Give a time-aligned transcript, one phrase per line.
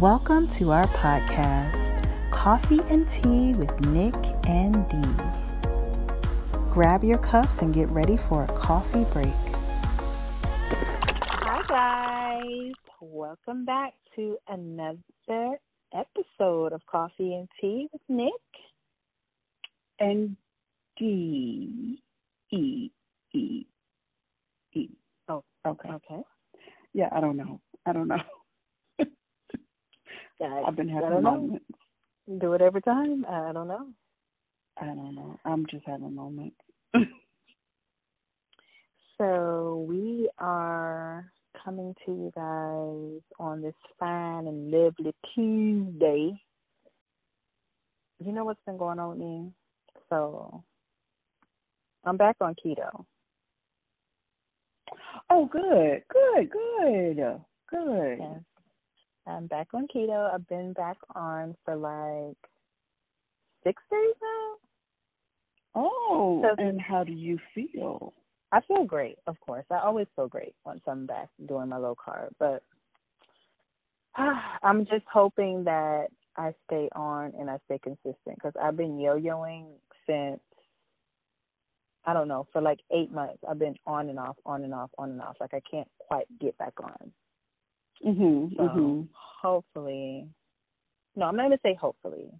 [0.00, 4.14] Welcome to our podcast, Coffee and Tea with Nick
[4.48, 5.22] and Dee.
[6.70, 9.28] Grab your cups and get ready for a coffee break.
[11.28, 12.72] Hi, guys.
[13.02, 15.58] Welcome back to another
[15.92, 18.32] episode of Coffee and Tea with Nick
[19.98, 20.34] and
[20.96, 22.02] D
[22.50, 22.90] E
[23.34, 23.66] E
[24.72, 24.88] E.
[25.28, 25.90] Oh, okay.
[25.90, 26.22] Okay.
[26.94, 27.60] Yeah, I don't know.
[27.84, 28.16] I don't know.
[30.40, 31.20] Guys, I've been having know.
[31.20, 31.64] moments.
[32.40, 33.26] Do it every time.
[33.28, 33.88] I don't know.
[34.80, 35.38] I don't know.
[35.44, 36.56] I'm just having moments.
[39.20, 41.30] So we are
[41.62, 46.32] coming to you guys on this fine and lovely Tuesday.
[48.24, 49.52] You know what's been going on with me?
[50.08, 50.64] So
[52.04, 53.04] I'm back on keto.
[55.28, 58.18] Oh, good, good, good, good.
[58.18, 58.40] Yes.
[59.26, 60.32] I'm back on keto.
[60.32, 62.36] I've been back on for like
[63.64, 64.54] six days now.
[65.74, 68.12] Oh, So- and how do you feel?
[68.52, 69.64] I feel great, of course.
[69.70, 72.64] I always feel great once I'm back doing my low carb, but
[74.16, 78.98] ah, I'm just hoping that I stay on and I stay consistent because I've been
[78.98, 79.66] yo-yoing
[80.06, 80.40] since
[82.04, 83.38] I don't know for like eight months.
[83.48, 85.36] I've been on and off, on and off, on and off.
[85.40, 87.12] Like I can't quite get back on.
[88.04, 88.56] Mhm.
[88.56, 89.08] So Mhm.
[89.12, 90.28] hopefully,
[91.16, 92.30] no, I'm not gonna say hopefully.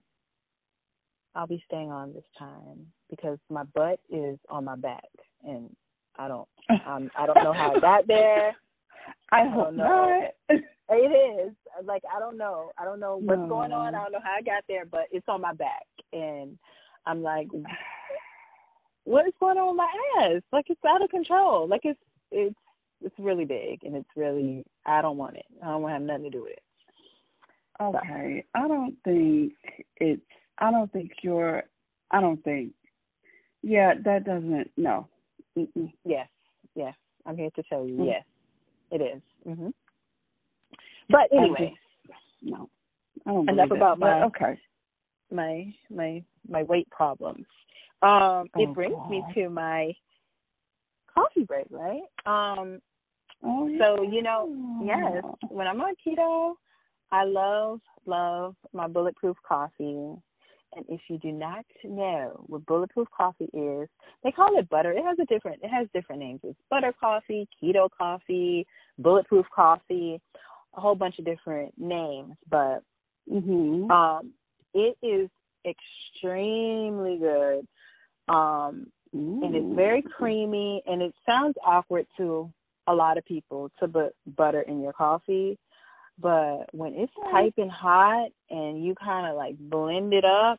[1.35, 5.09] I'll be staying on this time because my butt is on my back
[5.45, 5.75] and
[6.17, 6.49] I don't
[6.87, 8.57] um I don't know how I got there.
[9.33, 10.29] I I don't know.
[10.49, 10.59] not.
[10.93, 12.73] It is like I don't know.
[12.77, 13.47] I don't know what's No.
[13.49, 13.95] going on.
[13.95, 16.59] I don't know how I got there, but it's on my back, and
[17.07, 17.47] I'm like,
[19.05, 20.43] what is going on with my ass?
[20.53, 21.69] Like it's out of control.
[21.69, 22.01] Like it's
[22.33, 22.57] it's
[23.03, 25.47] it's really big, and it's really I don't want it.
[25.63, 26.63] I don't want to have nothing to do with it.
[27.81, 29.55] Okay, I don't think
[29.97, 30.23] it's.
[30.59, 31.63] I don't think you're.
[32.11, 32.73] I don't think.
[33.63, 34.71] Yeah, that doesn't.
[34.77, 35.09] No.
[35.57, 35.93] Mm-mm.
[36.05, 36.29] Yes,
[36.75, 36.95] yes.
[37.27, 38.07] I'm here to tell you, Mm.
[38.07, 38.25] yes,
[38.91, 39.23] it is.
[39.45, 39.71] hmm
[41.09, 41.75] But anyway,
[42.07, 42.69] just- no.
[43.27, 44.61] I don't Enough about that, my- Okay.
[45.31, 47.47] my my my weight problems.
[48.03, 49.95] Um, it Oh, brings me to my
[51.07, 52.03] coffee break, right?
[52.25, 52.81] Um,
[53.43, 53.79] Oh, yeah.
[53.79, 56.55] So, you know, yes, when I'm on keto,
[57.13, 60.15] I love, love my bulletproof coffee.
[60.73, 63.89] And if you do not know what bulletproof coffee is,
[64.23, 64.93] they call it butter.
[64.93, 66.41] It has a different it has different names.
[66.45, 68.67] It's butter coffee, keto coffee,
[68.99, 70.21] bulletproof coffee,
[70.75, 72.35] a whole bunch of different names.
[72.49, 72.85] But
[73.29, 73.91] Mhm.
[73.91, 74.33] um
[74.75, 75.29] it is
[75.65, 77.67] extremely good.
[78.29, 82.53] Um and it's very creamy and it sounds awkward to
[82.87, 85.59] a lot of people to put butter in your coffee
[86.21, 90.59] but when it's piping hot and you kind of like blend it up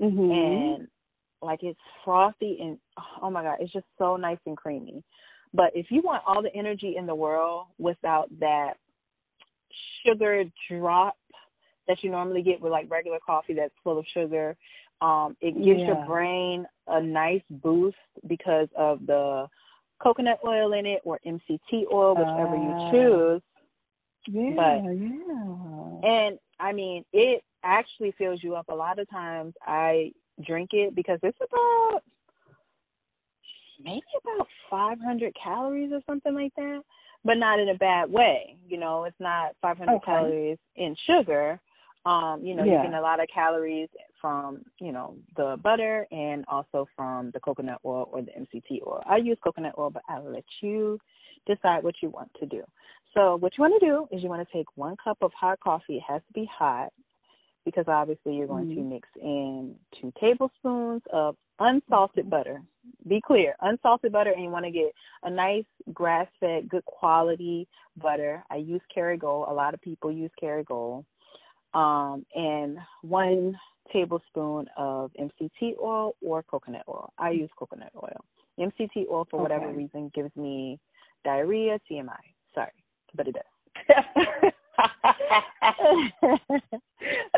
[0.00, 0.30] Mhm.
[0.30, 0.88] and
[1.42, 2.78] like it's frothy and
[3.22, 5.02] oh my god it's just so nice and creamy.
[5.54, 8.74] But if you want all the energy in the world without that
[10.04, 11.16] sugar drop
[11.86, 14.56] that you normally get with like regular coffee that's full of sugar
[15.00, 17.96] um it gives your brain a nice boost
[18.26, 19.48] because of the
[20.02, 22.62] coconut oil in it or MCT oil whichever Ah.
[22.62, 23.42] you choose
[24.26, 26.08] yeah, but- yeah.
[26.26, 28.68] and I mean, it actually fills you up.
[28.68, 30.12] A lot of times I
[30.44, 32.02] drink it because it's about
[33.82, 36.82] maybe about 500 calories or something like that,
[37.24, 38.56] but not in a bad way.
[38.68, 40.04] You know, it's not 500 Okay.
[40.04, 41.60] calories in sugar.
[42.08, 42.82] Um, you know, Yeah.
[42.82, 47.40] you get a lot of calories from, you know, the butter and also from the
[47.40, 49.02] coconut oil or the MCT oil.
[49.04, 50.98] I use coconut oil, but I'll let you
[51.44, 52.64] decide what you want to do.
[53.12, 55.60] So what you want to do is you want to take one cup of hot
[55.60, 55.98] coffee.
[55.98, 56.92] It has to be hot
[57.66, 58.88] because obviously you're going to Mhm.
[58.88, 62.62] mix in two tablespoons of unsalted butter.
[63.06, 64.94] Be clear, unsalted butter, and you want to get
[65.24, 68.42] a nice grass-fed, good quality butter.
[68.48, 69.50] I use Kerrygold.
[69.50, 71.04] A lot of people use Kerrygold.
[71.74, 73.58] Um, and one
[73.92, 77.12] tablespoon of MCT oil or coconut oil.
[77.18, 78.24] I use coconut oil.
[78.58, 79.76] MCT oil, for whatever Okay.
[79.76, 80.78] reason, gives me
[81.24, 82.16] diarrhea, TMI.
[82.54, 82.72] Sorry,
[83.14, 83.44] but it does.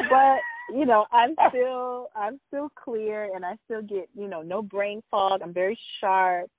[0.08, 0.40] but
[0.72, 5.02] you know, I'm still I'm still clear and I still get, you know, no brain
[5.10, 5.42] fog.
[5.42, 6.50] I'm very sharp,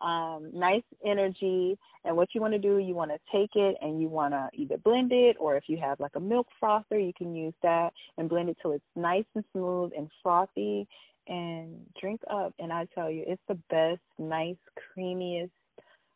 [0.00, 1.78] um, nice energy.
[2.04, 4.48] And what you want to do, you want to take it and you want to
[4.54, 7.92] either blend it or if you have like a milk frother, you can use that
[8.16, 10.86] and blend it till it's nice and smooth and frothy
[11.28, 12.54] and drink up.
[12.58, 14.56] And I tell you, it's the best, nice,
[14.96, 15.50] creamiest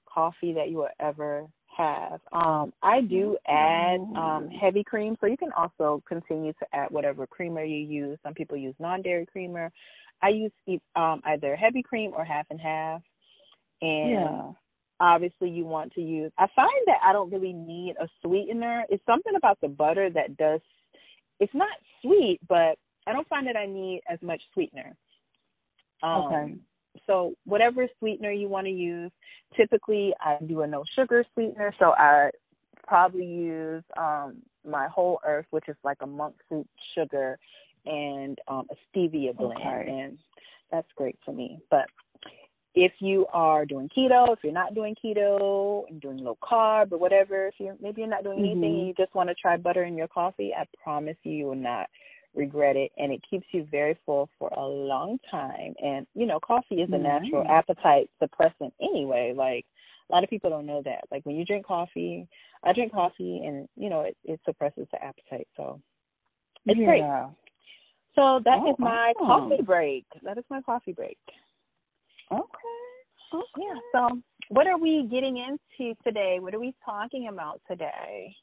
[0.06, 1.46] coffee that you will ever
[1.76, 2.20] have.
[2.32, 7.26] Um, I do add um, heavy cream, so you can also continue to add whatever
[7.26, 8.18] creamer you use.
[8.22, 9.70] Some people use non-dairy creamer.
[10.22, 10.52] I use
[10.96, 13.02] um, either heavy cream or half and half.
[13.84, 14.52] And Yeah.
[15.00, 16.32] obviously, you want to use.
[16.38, 18.84] I find that I don't really need a sweetener.
[18.88, 20.60] It's something about the butter that does.
[21.40, 24.96] It's not sweet, but I don't find that I need as much sweetener.
[26.02, 26.54] Um, Okay.
[27.06, 29.10] So whatever sweetener you want to use,
[29.56, 31.74] typically I do a no sugar sweetener.
[31.78, 32.30] So I
[32.86, 37.38] probably use um my whole earth, which is like a monk fruit sugar
[37.86, 39.88] and um a stevia blend Okay.
[39.88, 40.18] and
[40.70, 41.60] that's great for me.
[41.70, 41.86] But
[42.74, 46.98] if you are doing keto, if you're not doing keto and doing low carb or
[46.98, 48.78] whatever, if you're maybe you're not doing anything Mhm.
[48.78, 51.54] and you just want to try butter in your coffee, I promise you you will
[51.54, 51.88] not
[52.34, 52.90] regret it.
[52.98, 55.74] And it keeps you very full for a long time.
[55.80, 59.32] And you know coffee is a natural appetite suppressant anyway.
[59.32, 59.66] Like
[60.10, 61.04] a lot of people don't know that.
[61.12, 62.28] Like when you drink coffee
[62.64, 65.46] i drink coffee and you know it, it suppresses the appetite.
[65.56, 65.80] So
[66.66, 67.04] it's great.
[68.16, 69.50] So that is Oh, my awesome.
[69.50, 70.06] coffee break.
[70.22, 71.18] That is my coffee break
[72.32, 72.42] Okay.
[73.32, 73.44] Okay.
[73.58, 78.34] yeah so what are we getting into today what are we talking about today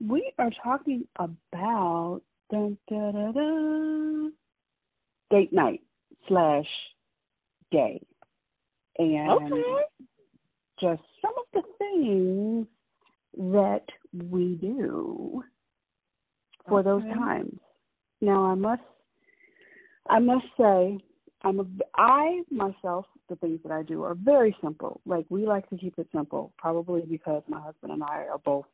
[0.00, 4.28] We are talking about dun, da, da, da,
[5.30, 5.82] date night
[6.26, 6.66] slash
[7.70, 8.00] day.
[8.98, 9.84] And okay
[10.80, 12.66] just some of the things
[13.52, 13.84] that
[14.30, 15.42] we do
[16.68, 17.58] for those times.
[18.20, 18.82] Now I must
[20.08, 20.98] I must say
[21.42, 21.64] I'm a
[21.96, 25.00] I myself the things that I do are very simple.
[25.06, 28.66] Like we like to keep it simple, probably because my husband and I are both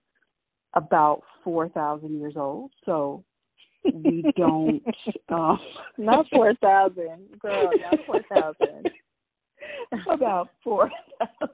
[0.75, 3.25] about 4,000 years old, so
[3.93, 4.83] we don't
[5.29, 5.59] um
[5.97, 8.91] not four thousand girl not four thousand
[10.11, 11.49] about 4,000.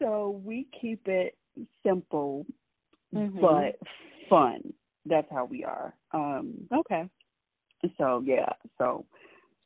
[0.00, 1.36] so we keep it
[1.84, 2.44] simple
[3.14, 3.40] Mhm.
[3.40, 3.78] but
[4.28, 4.74] fun.
[5.06, 5.94] That's how we are.
[6.12, 7.08] Um okay
[7.98, 9.04] so yeah, so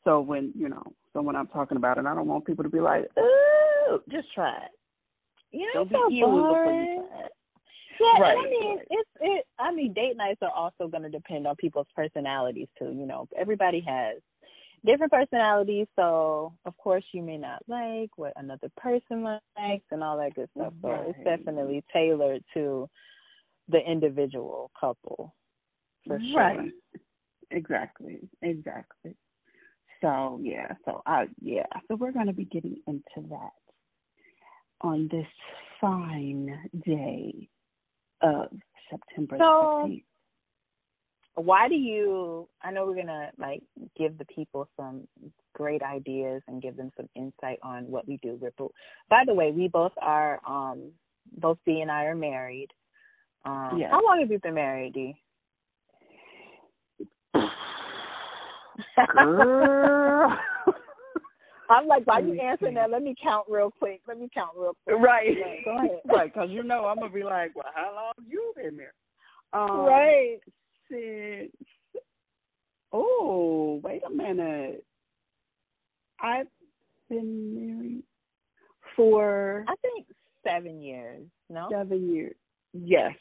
[0.05, 0.83] so when you know,
[1.13, 4.33] so when I'm talking about it, I don't want people to be like, "Oh, just
[4.35, 4.71] try it."
[5.53, 6.79] Yeah, Don't it's be so ill boring.
[6.79, 7.05] you.
[8.01, 8.87] Yeah, Right, and I mean, right.
[8.91, 9.47] it's it.
[9.59, 12.93] I mean, date nights are also going to depend on people's personalities too.
[12.93, 14.17] You know, everybody has
[14.87, 20.17] different personalities, so of course you may not like what another person likes and all
[20.17, 20.73] that good stuff.
[20.81, 22.89] So it's definitely tailored to
[23.69, 25.35] the individual couple,
[26.07, 26.41] for sure.
[26.41, 26.73] Right.
[27.51, 28.21] Exactly.
[28.43, 29.15] Exactly.
[30.03, 33.53] So yeah, so I yeah, so we're gonna be getting into that
[34.81, 35.27] on this
[35.81, 37.49] fine day
[38.23, 38.49] of
[38.91, 40.05] September So- 15th.
[41.37, 43.63] why do you i know we're gonna like
[43.97, 45.07] give the people some
[45.55, 48.73] great ideas and give them some insight on what we do ripple
[49.09, 50.91] by the way we both are um
[51.39, 52.69] both b and i are married
[53.45, 53.91] um Yes.
[53.93, 55.15] how long have you been married d
[59.13, 60.39] Girl.
[61.71, 64.51] i'm like why Let you answering that let me count real quick let me count
[64.57, 65.37] real quick Right.
[65.41, 68.53] Right, go ahead right, because you know I'm gonna be like, well, how long you
[68.57, 68.93] been there?
[69.53, 70.39] Um, right
[70.91, 71.53] Since
[72.93, 74.85] oh, wait a minute.
[76.21, 76.49] I've
[77.09, 78.03] been married
[78.97, 80.07] for i think
[80.45, 82.35] seven years no seven years.
[82.73, 83.13] Yes,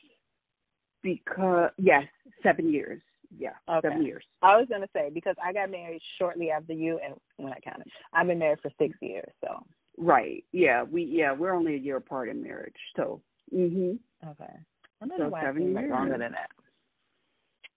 [1.02, 2.04] because yes,
[2.44, 3.02] seven years.
[3.38, 3.88] Yeah, Okay.
[3.90, 4.24] seven years.
[4.42, 7.88] i was gonna say because i got married shortly after you and when i counted
[8.14, 9.64] i've been married for six years so
[10.02, 10.46] Right.
[10.54, 10.84] Yeah.
[10.84, 12.74] We yeah we're only a year apart in marriage.
[12.96, 13.22] So.
[13.54, 14.00] Mhm.
[14.26, 14.54] Okay.
[15.02, 15.92] I don't So know why seven like years.
[15.92, 16.50] longer than that.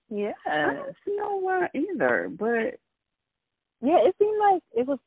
[0.09, 0.37] Yes.
[0.47, 2.79] I don't know why either, but
[3.81, 5.01] Yeah, it seemed like it was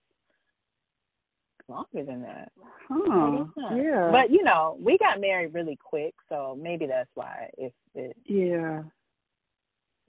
[1.70, 2.52] longer than that.
[2.90, 2.96] huh?
[3.12, 3.78] I guess not.
[3.78, 4.10] Yeah.
[4.12, 8.84] But you know, we got married really quick, so maybe that's why if it yeah.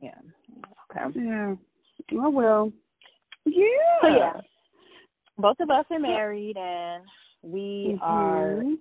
[0.00, 0.18] Yeah.
[0.90, 1.20] Okay.
[1.20, 1.54] Yeah.
[2.14, 2.72] Oh well.
[3.44, 3.64] Yeah.
[4.02, 4.40] So yeah.
[5.38, 7.04] Both of us are married and
[7.42, 8.78] we are Mhm.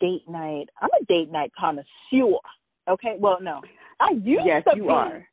[0.00, 0.68] date night.
[0.80, 2.38] I'm a date night connoisseur.
[2.88, 3.16] Okay?
[3.18, 3.62] Well no.
[4.00, 5.28] I used Yes, to you be are.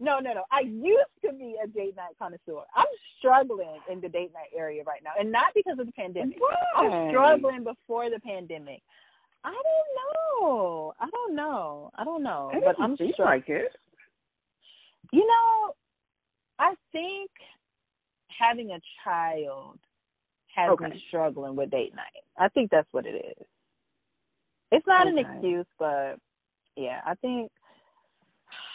[0.00, 0.44] No, no, no.
[0.52, 2.62] I used to be a date night connoisseur.
[2.74, 2.86] I'm
[3.18, 6.38] struggling in the date night area right now, and not because of the pandemic.
[6.76, 8.82] I'm struggling before the pandemic.
[9.44, 10.94] I don't know.
[11.00, 11.90] I don't know.
[11.96, 12.50] I don't know.
[12.52, 13.38] It but I'm seem struggling.
[13.38, 13.72] like it.
[15.12, 15.74] You know,
[16.58, 17.30] I think
[18.38, 19.78] having a child
[20.54, 20.88] has Okay.
[20.88, 22.24] me struggling with date night.
[22.36, 23.46] I think that's what it is.
[24.70, 26.18] It's not an excuse, but
[26.76, 27.50] yeah, I think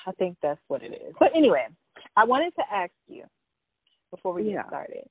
[0.05, 1.13] I think that's what it is.
[1.19, 1.67] But anyway,
[2.15, 3.23] I wanted to ask you
[4.11, 4.67] before we get Yeah.
[4.67, 5.07] started.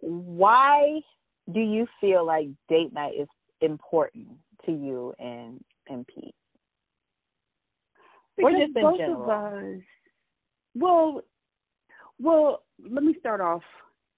[0.00, 1.00] Why
[1.52, 3.28] do you feel like date night is
[3.60, 4.28] important
[4.66, 6.34] to you and and Pete?
[8.36, 9.22] Because or just in both general?
[9.22, 9.80] of us.
[10.74, 11.22] Well,
[12.20, 13.62] well, let me start off.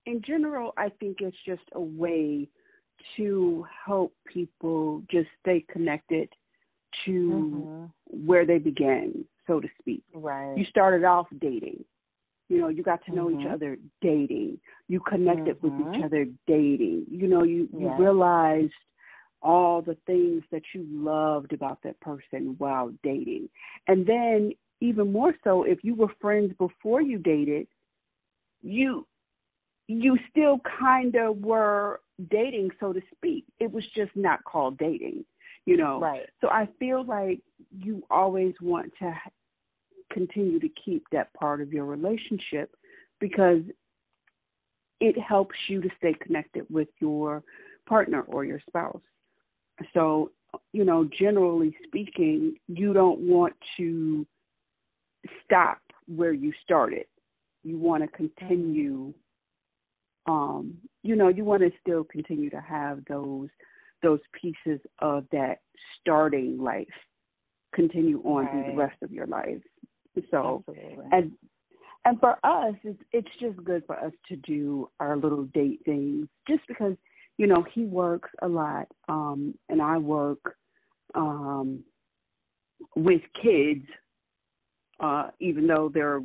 [0.07, 2.49] In general, I think it's just a way
[3.17, 6.29] to help people just stay connected
[7.05, 7.91] to Mhm.
[8.07, 10.03] where they began, so to speak.
[10.13, 10.57] Right.
[10.57, 11.85] You started off dating.
[12.49, 13.53] You know, you got to know each Mhm.
[13.53, 14.61] other dating.
[14.89, 15.97] You connected with Mhm.
[15.97, 17.07] each other dating.
[17.11, 17.99] You know, you, you Yes.
[18.01, 18.73] realized
[19.43, 23.49] all the things that you loved about that person while dating.
[23.87, 27.67] And then even more so if you were friends before you dated,
[28.63, 29.07] you
[29.87, 33.45] you still kind of were dating so to speak.
[33.59, 35.25] It was just not called dating,
[35.65, 35.99] you know.
[36.01, 36.27] Right.
[36.41, 37.41] So I feel like
[37.71, 39.15] you always want to
[40.13, 42.75] continue to keep that part of your relationship
[43.21, 43.63] because
[45.01, 47.43] it helps you to stay connected with your
[47.87, 49.01] partner or your spouse.
[49.95, 50.31] So,
[50.73, 54.27] you know, generally speaking, you don't want to
[55.45, 57.07] stop where you started.
[57.65, 59.13] You want to continue
[60.27, 63.49] um you know, you want to still continue to have those
[64.03, 65.61] those pieces of that
[66.01, 66.87] starting life
[67.75, 69.61] continue on through the rest of your life.
[70.31, 71.07] So Absolutely.
[71.13, 71.33] and
[72.05, 76.29] and for us it's it's just good for us to do our little date things
[76.49, 76.97] just because
[77.39, 80.57] you know he works a lot um and i work
[81.15, 81.83] um
[82.95, 83.87] with kids
[85.01, 86.21] uh even though they're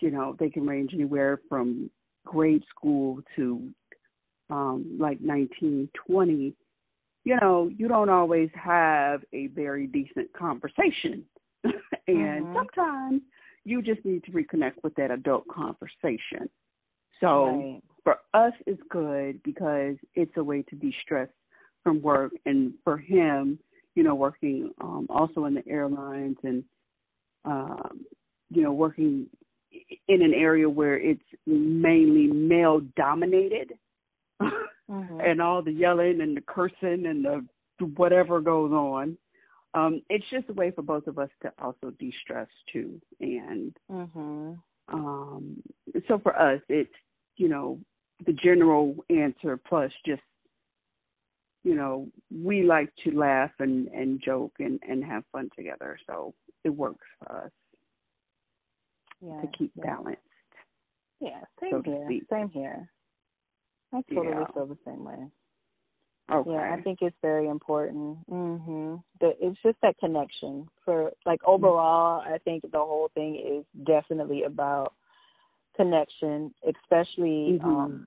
[0.00, 1.90] you know they can range anywhere from
[2.26, 3.68] grade school to
[4.50, 6.54] um like nineteen twenty
[7.24, 11.24] you know you don't always have a very decent conversation
[11.64, 12.54] and Mhm.
[12.54, 13.22] sometimes
[13.64, 16.48] you just need to reconnect with that adult conversation.
[17.20, 17.82] So right.
[18.08, 21.28] For us, it's good because it's a way to de-stress
[21.82, 23.58] from work, and for him,
[23.94, 26.64] you know, working um, also in the airlines and
[27.44, 28.06] um,
[28.50, 29.26] you know working
[30.08, 33.74] in an area where it's mainly male dominated,
[34.40, 35.30] Mhm.
[35.30, 37.44] and all the yelling and the cursing and the
[37.96, 39.18] whatever goes on.
[39.74, 44.58] Um, it's just a way for both of us to also de-stress too, and Mhm.
[44.88, 45.62] um,
[46.06, 46.94] so for us, it's
[47.36, 47.78] you know
[48.26, 50.22] the general answer plus just
[51.64, 56.34] you know we like to laugh and and joke and and have fun together, so
[56.64, 57.50] it works for us
[59.20, 59.40] Yeah.
[59.40, 59.84] to keep yeah.
[59.84, 60.20] balance.
[61.20, 62.20] Yeah, same so here.
[62.30, 62.90] Same here.
[63.92, 64.46] I totally Yeah.
[64.52, 65.30] feel the same way.
[66.30, 66.50] Okay.
[66.50, 68.26] Yeah, I think it's very important.
[68.28, 69.02] Mhm.
[69.20, 74.42] The it's just that connection for like overall, I think the whole thing is definitely
[74.42, 74.92] about
[75.78, 77.64] connection, especially Mhm.
[77.64, 78.06] um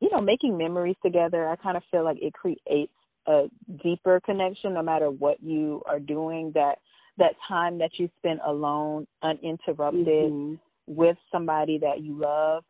[0.00, 1.48] you know, making memories together.
[1.48, 2.92] I kind of feel like it creates
[3.26, 3.50] a
[3.82, 6.78] deeper connection no matter what you are doing that
[7.18, 10.58] that time that you spend alone uninterrupted Mhm.
[10.86, 12.64] with somebody that you love,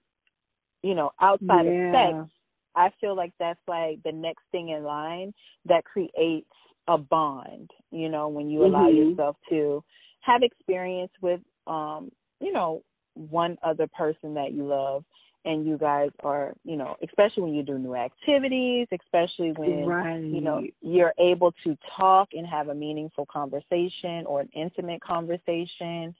[0.82, 1.72] you know, outside Yeah.
[1.72, 2.32] of sex,
[2.74, 5.34] I feel like that's like the next thing in line
[5.66, 6.50] that creates
[6.88, 9.10] a bond, you know, when you allow Mhm.
[9.10, 9.84] yourself to
[10.20, 12.82] have experience with um, you know,
[13.18, 15.04] one other person that you love
[15.44, 20.24] and you guys are, you know, especially when you do new activities, especially when right.
[20.24, 26.14] you know you're able to talk and have a meaningful conversation or an intimate conversation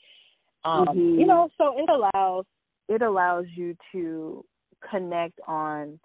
[0.65, 1.19] um Mhm.
[1.19, 2.45] you know so it allows
[2.89, 4.45] it allows you to
[4.91, 5.99] connect on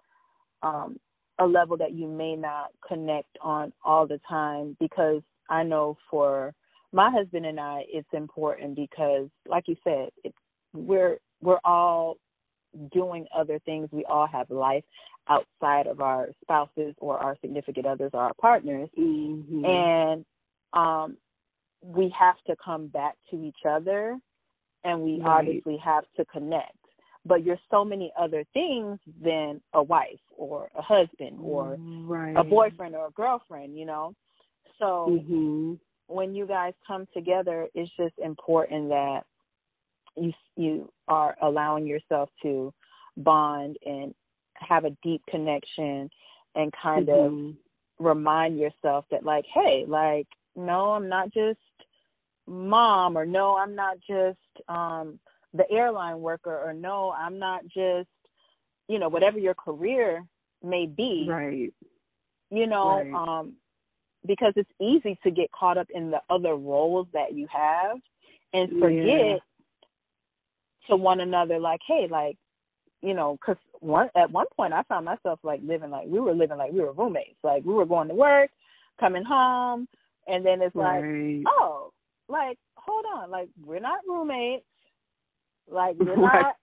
[0.62, 0.98] um
[1.38, 6.54] a level that you may not connect on all the time because i know for
[6.92, 10.34] my husband and i it's important because like you said it,
[10.74, 12.16] we're we're all
[12.92, 14.84] doing other things we all have life
[15.28, 19.64] outside of our spouses or our significant others or our partners Mhm.
[19.64, 20.26] and
[20.72, 21.16] um
[21.82, 24.18] we have to come back to each other
[24.84, 25.26] and we Right.
[25.38, 26.76] obviously have to connect
[27.26, 32.36] but you're so many other things than a wife or a husband or right.
[32.36, 34.14] a boyfriend or a girlfriend you know
[34.78, 35.78] so Mhm.
[36.08, 39.24] when you guys come together it's just important that
[40.16, 42.72] you you are allowing yourself to
[43.18, 44.14] bond and
[44.54, 46.10] have a deep connection
[46.54, 47.56] and kind of Mhm.
[47.98, 51.60] remind yourself that like hey like no i'm not just
[52.46, 55.18] mom or no i'm not just um
[55.52, 58.08] the airline worker or no i'm not just
[58.88, 60.24] you know whatever your career
[60.62, 61.72] may be Right.
[62.50, 63.14] you know Right.
[63.14, 63.54] um
[64.26, 67.98] because it's easy to get caught up in the other roles that you have
[68.52, 69.38] and forget Yeah.
[70.88, 72.36] To one another like hey like
[73.04, 76.32] you know, because one at one point I found myself like living like we were
[76.32, 77.36] living like we were roommates.
[77.42, 78.50] Like we were going to work,
[78.98, 79.86] coming home,
[80.26, 81.02] and then it's right.
[81.02, 81.92] like, oh,
[82.30, 84.64] like hold on, like we're not roommates,
[85.70, 86.54] like we're not,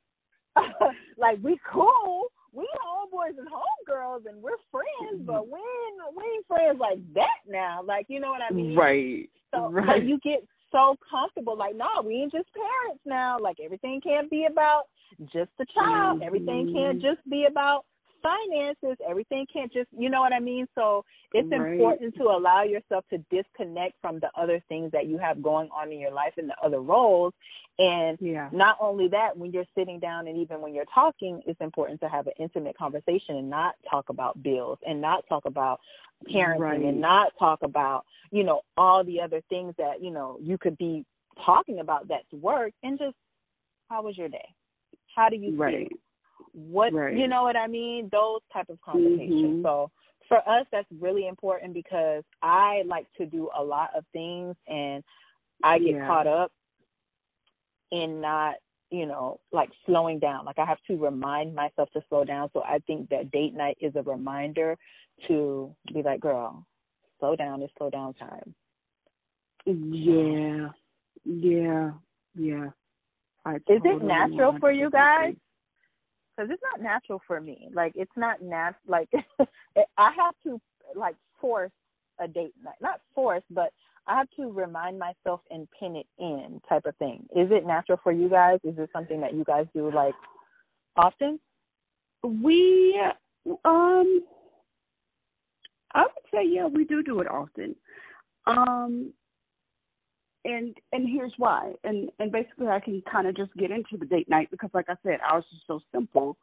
[1.17, 2.25] like we cool.
[2.53, 5.25] We homeboys and homegirls, and we're friends, mm-hmm.
[5.25, 7.81] but we ain't, we ain't friends like that now.
[7.81, 8.75] Like you know what I mean?
[8.75, 9.29] Right.
[9.53, 9.87] So right.
[9.87, 13.37] like you get so comfortable, like, no, we ain't just parents now.
[13.39, 14.83] Like everything can't be about
[15.33, 16.21] just the child.
[16.21, 16.73] Everything Mhm.
[16.73, 17.85] can't just be about
[18.21, 18.97] finances.
[19.07, 20.67] Everything can't just you know what I mean?
[20.75, 21.79] So it's Right.
[21.79, 25.91] important to allow yourself to disconnect from the other things that you have going on
[25.91, 27.33] in your life and the other roles.
[27.81, 28.47] And yeah.
[28.51, 32.09] not only that, when you're sitting down and even when you're talking, it's important to
[32.09, 35.79] have an intimate conversation and not talk about bills and not talk about
[36.31, 36.81] parenting Right.
[36.83, 40.77] and not talk about, you know, all the other things that, you know, you could
[40.77, 41.03] be
[41.43, 43.15] talking about that's work and just
[43.89, 44.53] how was your day?
[45.15, 45.89] How do you Right.
[45.89, 45.97] feel?
[46.53, 47.17] What Right.
[47.17, 48.09] you know what I mean?
[48.09, 49.55] Those type of conversations.
[49.57, 49.63] Mhm.
[49.63, 49.89] So
[50.27, 55.03] for us that's really important because I like to do a lot of things and
[55.63, 56.05] I get Yeah.
[56.07, 56.51] caught up
[57.91, 58.55] in not,
[58.89, 60.45] you know, like slowing down.
[60.45, 62.49] Like I have to remind myself to slow down.
[62.53, 64.77] So I think that date night is a reminder
[65.27, 66.65] to be like, girl,
[67.19, 67.61] slow down.
[67.61, 68.53] It's slow down time.
[69.65, 70.69] Yeah.
[71.23, 71.91] Yeah.
[72.35, 72.69] Yeah.
[73.45, 75.33] I Is it natural for you 100% guys?
[76.35, 77.69] Because it's not natural for me.
[77.73, 78.73] Like it's not nat.
[78.87, 79.09] Like
[79.97, 80.59] I have to
[80.95, 81.71] like force
[82.19, 82.75] a date night.
[82.81, 83.71] Not force, but
[84.07, 87.25] I have to remind myself and pin it in type of thing.
[87.35, 88.59] Is it natural for you guys?
[88.63, 90.15] Is it something that you guys do like
[90.95, 91.39] often?
[92.23, 92.99] We
[93.65, 94.21] um
[95.93, 97.75] I would say yeah, we do do it often.
[98.47, 99.13] Um
[100.43, 101.73] and and here's why.
[101.83, 104.89] And and basically I can kind of just get into the date night because like
[104.89, 106.37] I said, ours is so simple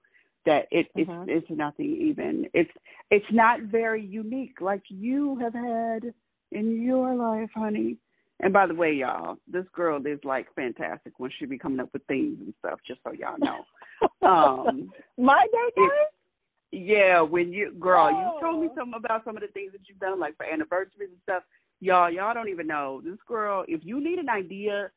[0.46, 1.28] that it it's Mhm.
[1.28, 2.48] it's nothing even.
[2.54, 2.70] It's
[3.10, 6.14] it's not very unique like you have had
[6.52, 7.96] in your life, honey.
[8.40, 11.90] And by the way, y'all, this girl is like fantastic when she be coming up
[11.92, 14.28] with things and stuff, just so y'all know.
[14.28, 15.92] Um My date it-
[16.70, 18.74] yeah, when you girl, you told me Oh.
[18.76, 21.42] something about some of the things that you've done, like for anniversaries and stuff.
[21.80, 23.64] Y'all, y'all don't even know this girl.
[23.66, 24.90] If you need an idea,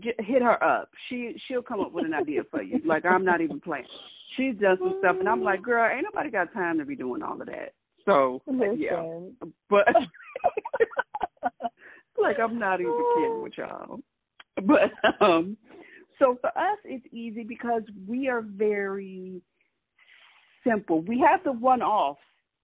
[0.00, 0.90] j- hit her up.
[1.08, 2.80] She she'll come up with an idea for you.
[2.84, 3.86] Like I'm not even playing.
[4.36, 7.22] She's done some stuff, and I'm like, girl, ain't nobody got time to be doing
[7.22, 7.72] all of that.
[8.04, 8.42] So
[8.76, 9.20] yeah,
[9.70, 9.86] but
[12.20, 14.00] like I'm not even kidding with y'all.
[14.64, 14.90] But
[15.24, 15.56] um
[16.18, 19.40] so for us it's easy because we are very
[20.64, 21.00] simple.
[21.02, 22.18] We have the one off,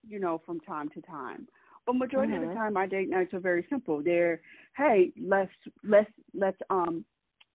[0.06, 1.46] you know, from time to time.
[1.86, 2.48] But majority of Mhm.
[2.48, 4.02] the time our date nights are very simple.
[4.02, 4.40] They're
[4.76, 7.04] hey, let's let's let's um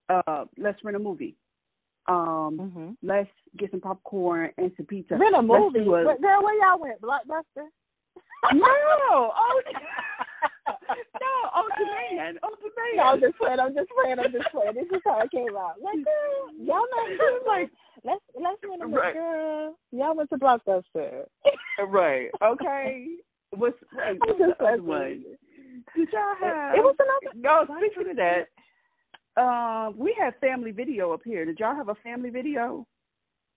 [0.09, 1.35] uh let's rent a movie.
[2.07, 2.97] Um Mhm.
[3.03, 5.17] let's get some popcorn and some pizza.
[5.17, 5.83] Rent a Let's movie.
[5.83, 7.01] do a- But girl, where y'all went?
[7.01, 7.67] Blockbuster?
[8.53, 9.61] No, oh
[11.21, 12.95] no, oh man, oh man.
[12.97, 13.59] No, I'm just playing.
[13.59, 14.19] I'm just playing.
[14.19, 14.73] I'm just playing.
[14.75, 15.75] This is how it came out.
[15.81, 17.69] Like, girl, y'all not like
[18.03, 19.13] let's let's rent a Right.
[19.13, 19.75] girl.
[19.91, 21.25] Y'all went to Blockbuster.
[21.87, 22.29] right.
[22.43, 23.07] Okay.
[23.55, 25.23] What's wait, I'm just the other one?
[25.95, 26.75] Did y'all have?
[26.75, 27.35] It was another.
[27.35, 31.45] No, speaking of that, um, we had family video up here.
[31.45, 32.85] Did y'all have a family video?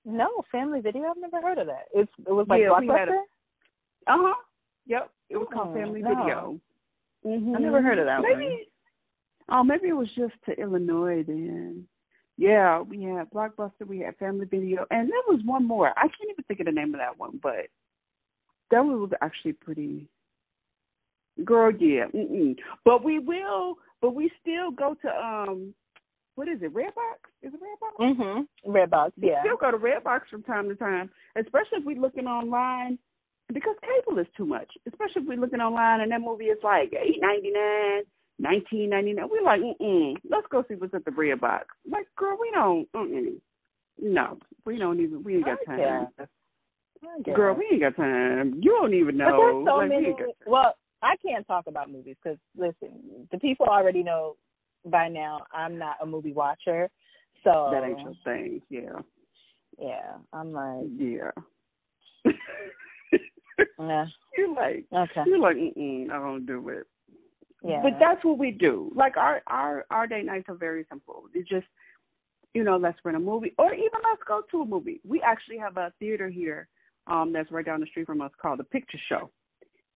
[0.05, 1.05] No family video.
[1.11, 1.85] I've never heard of that.
[1.95, 3.21] It's it was like Yeah, we had a- Blockbuster.
[4.09, 4.35] Uh huh.
[4.87, 5.11] Yep.
[5.31, 6.09] It was called Oh, Family no.
[6.09, 6.61] Video.
[7.25, 7.57] Mm-hmm.
[7.57, 8.59] I never heard of that maybe, one.
[9.49, 11.87] Oh, maybe it was just to Illinois then.
[12.37, 15.91] Yeah, we had Blockbuster, we had Family Video, and there was one more.
[15.97, 17.67] I can't even think of the name of that one, but
[18.71, 20.09] that one was actually pretty.
[21.45, 22.07] Girl, yeah.
[22.15, 22.57] Mm-mm.
[22.85, 25.75] But we will, but we still go to um,
[26.35, 26.73] what is it?
[26.75, 27.21] Redbox?
[27.43, 28.17] Is it Redbox?
[28.17, 28.47] Mhm.
[28.67, 29.13] Redbox.
[29.21, 29.43] We Yeah.
[29.43, 32.99] still go to Redbox from time to time, especially if we're looking online,
[33.53, 34.71] because cable is too much.
[34.87, 38.03] Especially if we're looking online and that movie is like eight ninety nine,
[38.39, 39.29] nineteen ninety nine.
[39.31, 41.63] We're like, mm let's go see what's at the Redbox.
[41.91, 42.91] Like, girl, we don't.
[42.93, 43.41] Mm-mm.
[44.01, 45.23] No, we don't even.
[45.23, 46.09] We ain't got time.
[47.35, 48.61] Girl, we ain't got time.
[48.61, 49.37] You don't even But know.
[49.39, 50.13] there's so like, many.
[50.13, 50.27] time.
[50.47, 54.37] Well, I can't talk about movies because listen, the people already know
[54.87, 56.89] by now I'm not a movie watcher.
[57.45, 58.63] So That ain't your thing.
[58.71, 59.01] Yeah,
[59.79, 61.31] yeah, I'm like, yeah.
[63.79, 66.87] nah, you're like, okay, you're like, mm I don't do it.
[67.63, 67.81] yeah.
[67.83, 68.93] But that's what we do.
[68.95, 71.25] Like our our our date nights are very simple.
[71.35, 71.67] It's just
[72.55, 75.01] you know, let's rent a movie or even let's go to a movie.
[75.07, 76.69] We actually have a theater here
[77.07, 79.31] um that's right down the street from us called the Picture Show.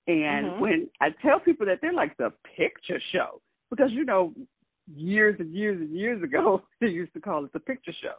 [0.08, 0.60] And Mhm.
[0.60, 4.34] when I tell people that they're like the picture show because you know
[4.94, 8.14] years and years and years ago they used to call it the picture show.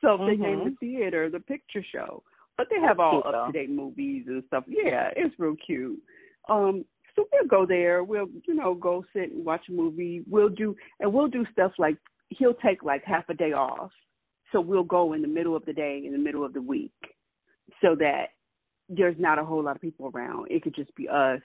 [0.00, 0.26] So mm-hmm.
[0.26, 2.22] they named the theater the Picture Show.
[2.56, 4.64] But they have all up to date movies and stuff.
[4.68, 6.00] Yeah, it's real cute.
[6.48, 6.84] Um,
[7.16, 8.04] so we'll go there.
[8.04, 10.22] We'll, you know, go sit and watch a movie.
[10.28, 11.96] We'll do, and we'll do stuff like
[12.28, 13.90] he'll take like half a day off.
[14.52, 16.92] So we'll go in the middle of the day, in the middle of the week,
[17.82, 18.26] so that
[18.88, 20.48] there's not a whole lot of people around.
[20.50, 21.40] It could just be us,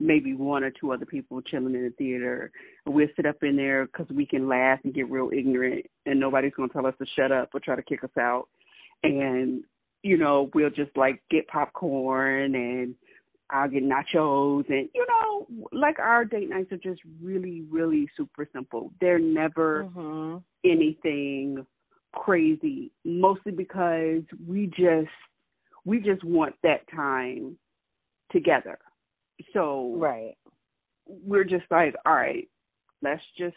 [0.00, 2.50] maybe one or two other people chilling in the theater.
[2.86, 6.54] We'll sit up in there because we can laugh and get real ignorant, and nobody's
[6.54, 8.48] going to tell us to shut up or try to kick us out.
[9.02, 9.64] And,
[10.04, 12.94] you know, we'll just like get popcorn and
[13.50, 18.46] I'll get nachos and you know, like our date nights are just really, really super
[18.52, 18.92] simple.
[19.00, 20.36] They're never mm-hmm.
[20.62, 21.66] anything
[22.12, 22.92] crazy.
[23.04, 25.08] Mostly because we just
[25.86, 27.56] we just want that time
[28.30, 28.78] together.
[29.54, 30.36] So Right.
[31.06, 32.48] We're just like, all right,
[33.00, 33.56] let's just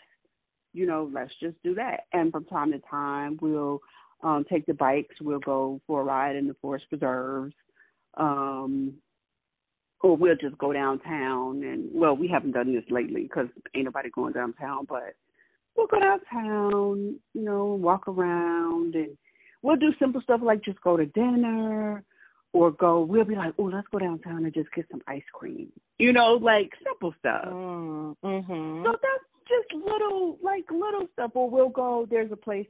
[0.74, 2.02] you know, let's just do that.
[2.14, 3.82] And from time to time we'll
[4.24, 7.54] um take the bikes, we'll go for a ride in the forest preserves.
[8.16, 8.96] Um
[10.02, 14.10] or we'll just go downtown and well we haven't done this lately because ain't nobody
[14.10, 15.16] going downtown but
[15.76, 19.18] we'll go downtown you know walk around and
[19.62, 22.04] we'll do simple stuff like just go to dinner
[22.54, 25.68] or go we'll be like oh let's go downtown and just get some ice cream
[25.98, 28.84] you know like simple stuff mm-hmm.
[28.86, 32.68] so that's just little like little stuff or we'll go there's a place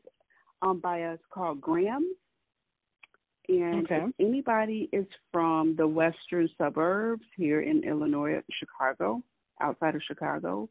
[0.62, 2.16] um by us called graham's
[3.50, 4.04] and okay.
[4.06, 9.24] if anybody is from the western suburbs here in Illinois, Chicago,
[9.62, 10.70] outside of Chicago,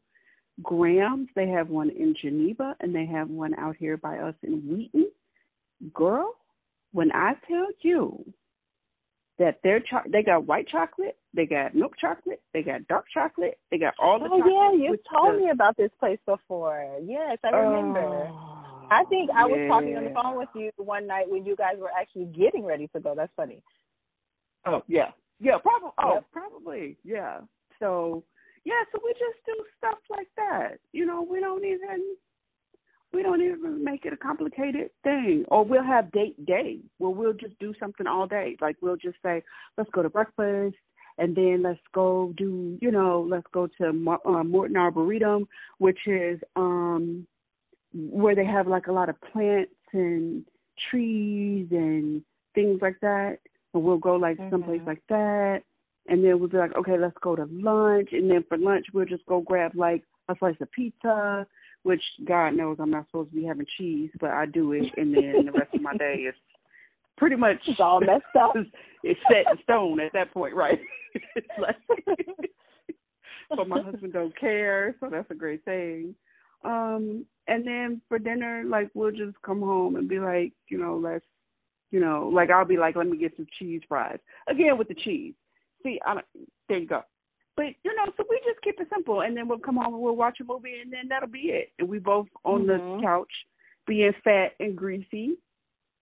[0.61, 4.61] Graham's, they have one in Geneva and they have one out here by us in
[4.67, 5.09] Wheaton.
[5.93, 6.33] Girl,
[6.91, 8.23] when I tell you
[9.37, 13.59] that their cho- they got white chocolate, they got milk chocolate, they got dark chocolate,
[13.69, 16.99] they got all the Oh yeah, you told the, me about this place before.
[17.03, 18.29] Yes, I remember.
[18.31, 18.46] Oh,
[18.89, 19.67] I think I was yeah.
[19.67, 22.87] talking on the phone with you one night when you guys were actually getting ready
[22.95, 23.13] to go.
[23.15, 23.61] That's funny.
[24.65, 25.91] Oh yeah, yeah, probably.
[25.99, 26.25] Oh, Yep.
[26.31, 26.97] probably.
[27.03, 27.39] Yeah.
[27.79, 28.23] So
[28.63, 30.79] yeah, so we just do stuff like that.
[30.91, 32.15] You know, we don't even
[33.13, 35.45] we don't even make it a complicated thing.
[35.47, 38.57] Or we'll have date day where we'll just do something all day.
[38.59, 39.43] Like we'll just say,
[39.77, 40.75] let's go to breakfast.
[41.19, 45.47] And then let's go do, you know, let's go to Mar- uh, Morton Arboretum,
[45.79, 47.25] which is um
[47.93, 50.45] where they have like a lot of plants and
[50.89, 52.21] trees and
[52.53, 53.37] things like that.
[53.73, 54.87] And we'll go like someplace Mhm.
[54.87, 55.63] like that.
[56.07, 58.13] And then we'll be like, okay, let's go to lunch.
[58.13, 61.45] And then for lunch, we'll just go grab like a slice of pizza,
[61.83, 64.85] which God knows I'm not supposed to be having cheese, but I do it.
[64.97, 66.35] And then the rest of my day is
[67.17, 68.53] pretty much It's all messed up.
[69.03, 70.79] it's set in stone at that point, right?
[71.35, 71.75] it's like,
[73.49, 76.15] but my husband don't care, so that's a great thing.
[76.63, 80.97] Um, and then for dinner, like we'll just come home and be like, you know,
[80.97, 81.25] let's,
[81.91, 84.95] you know, like I'll be like, let me get some cheese fries again with the
[84.95, 85.33] cheese.
[85.83, 86.25] See, I don't,
[86.67, 87.01] there you go.
[87.55, 90.03] But you know, so we just keep it simple, and then we'll come home and
[90.03, 91.71] we'll watch a movie, and then that'll be it.
[91.79, 92.67] And we both on Mhm.
[92.67, 93.31] the couch,
[93.87, 95.37] being fat and greasy,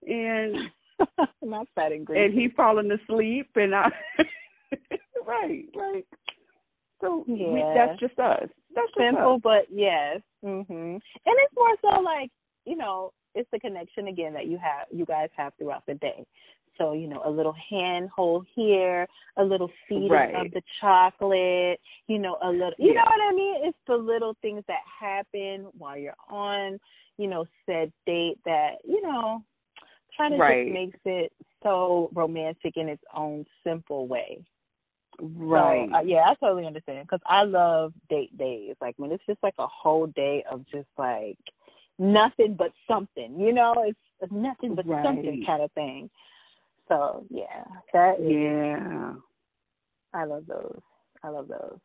[0.06, 0.70] and
[1.42, 2.24] Not fat and greasy.
[2.24, 3.90] and he falling asleep, and I,
[5.26, 6.06] right, like,
[7.00, 8.48] so we, that's just us.
[8.76, 12.30] That's simple but yes mhm and it's more so like
[12.64, 16.24] you know it's the connection again that you have you guys have throughout the day
[16.78, 19.06] so you know a little handhold here
[19.38, 20.34] a little feeding Right.
[20.34, 23.00] of the chocolate you know a little you Yeah.
[23.02, 26.78] know what i mean it's the little things that happen while you're on
[27.18, 29.42] you know said date that you know
[30.16, 30.66] kind of Right.
[30.66, 34.44] just makes it so romantic in its own simple way
[35.20, 35.88] Right.
[35.90, 38.74] so, uh, yeah, I totally understand because I love date days.
[38.80, 41.38] Like when it's just like a whole day of just like
[41.98, 46.10] nothing but something, you know, it's it's nothing but something kind of thing.
[46.88, 49.14] So yeah, that is, yeah.
[50.12, 50.80] I love those.
[51.22, 51.78] I love those.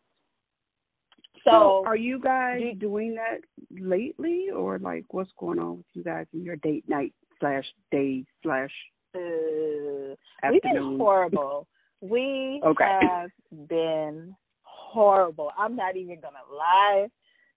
[1.44, 3.40] So, So, are you guys do- doing that
[3.72, 8.26] lately, or like what's going on with you guys in your date night slash day
[8.44, 8.72] slash
[9.16, 11.68] uh, we've been horrible.
[12.02, 12.84] We Okay.
[12.84, 13.30] have
[13.68, 15.52] been horrible.
[15.58, 17.08] I'm not even gonna lie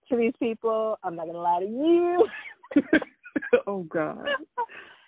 [0.09, 0.97] to these people.
[1.03, 2.27] I'm not gonna lie to you.
[3.67, 4.27] oh God.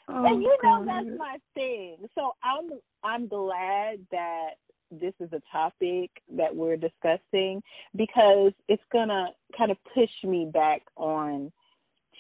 [0.10, 0.88] Oh, and you know God.
[0.88, 1.97] that's my thing.
[2.15, 2.71] So I'm
[3.04, 4.52] I'm glad that
[4.89, 7.62] this is a topic that we're discussing
[7.95, 11.52] because it's gonna kind of push me back on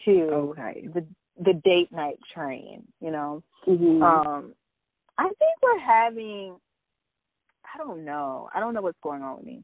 [0.05, 0.87] to Okay.
[0.93, 1.05] the
[1.43, 3.43] the date night train, you know.
[3.65, 4.01] Mhm.
[4.01, 4.53] Um
[5.17, 6.57] I think we're having
[7.73, 8.49] I don't know.
[8.53, 9.63] I don't know what's going on with me.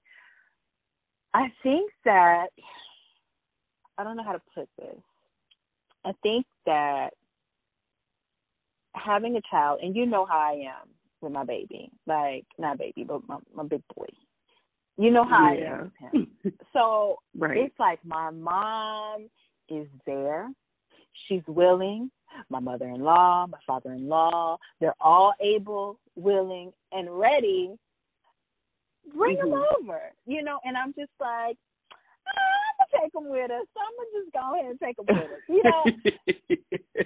[1.34, 2.48] I think that
[3.98, 4.98] I don't know how to put this.
[6.06, 7.12] I think that
[8.96, 10.90] having a child, and you know how I am
[11.22, 14.06] with my baby, like not baby, but my, my big boy.
[14.98, 15.62] You know how yeah.
[15.62, 16.14] I am with
[16.44, 16.54] him.
[16.74, 17.58] so right.
[17.58, 19.28] it's like my mom
[19.70, 20.50] is there.
[21.28, 22.12] She's willing.
[22.50, 27.78] My mother in law, my father in law, they're all able, willing, and ready.
[29.16, 29.50] Bring mm-hmm.
[29.50, 31.58] them over, you know, and I'm just like,
[32.28, 33.66] I'm gonna take them with us.
[33.74, 35.44] So I'm gonna just go ahead and take them with us.
[35.50, 37.04] You know,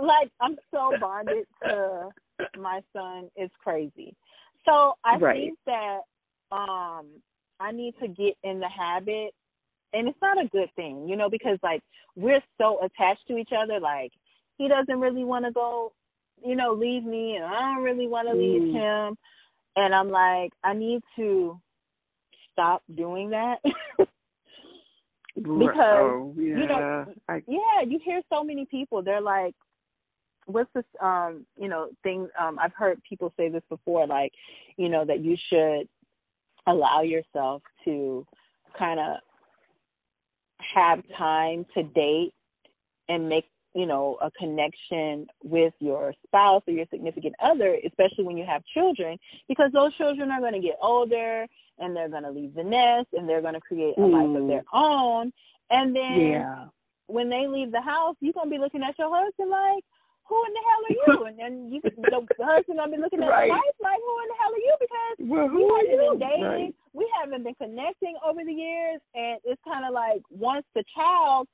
[0.06, 2.10] like I'm so bonded to
[2.58, 3.30] my son.
[3.36, 4.14] It's crazy.
[4.64, 5.36] So I right.
[5.36, 6.00] think that
[6.52, 7.06] um
[7.60, 9.34] I need to get in the habit
[9.92, 11.82] and it's not a good thing, you know, because like
[12.16, 14.12] we're so attached to each other, like
[14.58, 15.92] he doesn't really want to go,
[16.44, 18.72] you know, leave me and I don't really want to leave mm.
[18.72, 19.16] him.
[19.76, 21.60] And I'm like, I need to
[22.52, 23.56] stop doing that.
[25.36, 26.44] because oh, yeah.
[26.44, 27.42] you know I...
[27.48, 29.54] yeah you hear so many people they're like
[30.46, 34.30] what's this um you know thing um i've heard people say this before like
[34.76, 35.88] you know that you should
[36.68, 38.24] allow yourself to
[38.78, 39.16] kind of
[40.74, 42.32] have time to date
[43.08, 48.36] and make you know a connection with your spouse or your significant other especially when
[48.36, 51.46] you have children because those children are going to get older
[51.78, 54.12] and they're going to leave the nest and they're going to create a mm.
[54.12, 55.32] life of their own
[55.70, 56.64] and then yeah.
[57.06, 59.84] when they leave the house you're going to be looking at your husband like
[60.28, 61.16] who in the hell are you?
[61.28, 63.48] And then you, the, the husband gonna be looking at right.
[63.48, 64.76] the wife like, who in the hell are you?
[64.80, 66.00] Because well, we haven't you?
[66.00, 66.74] been dating, right.
[66.92, 71.48] we haven't been connecting over the years, and it's kind of like once the child,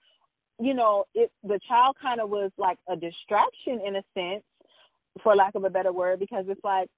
[0.60, 4.44] you know, it the child kind of was like a distraction in a sense,
[5.22, 6.88] for lack of a better word, because it's like,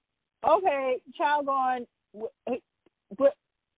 [0.47, 1.85] okay, child gone,
[3.17, 3.33] but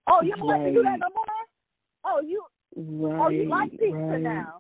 [0.07, 0.59] oh, you don't right.
[0.59, 1.25] want to do that no more.
[2.05, 2.43] Oh, you,
[2.75, 3.25] right.
[3.25, 4.21] oh, you like pizza right.
[4.21, 4.59] now.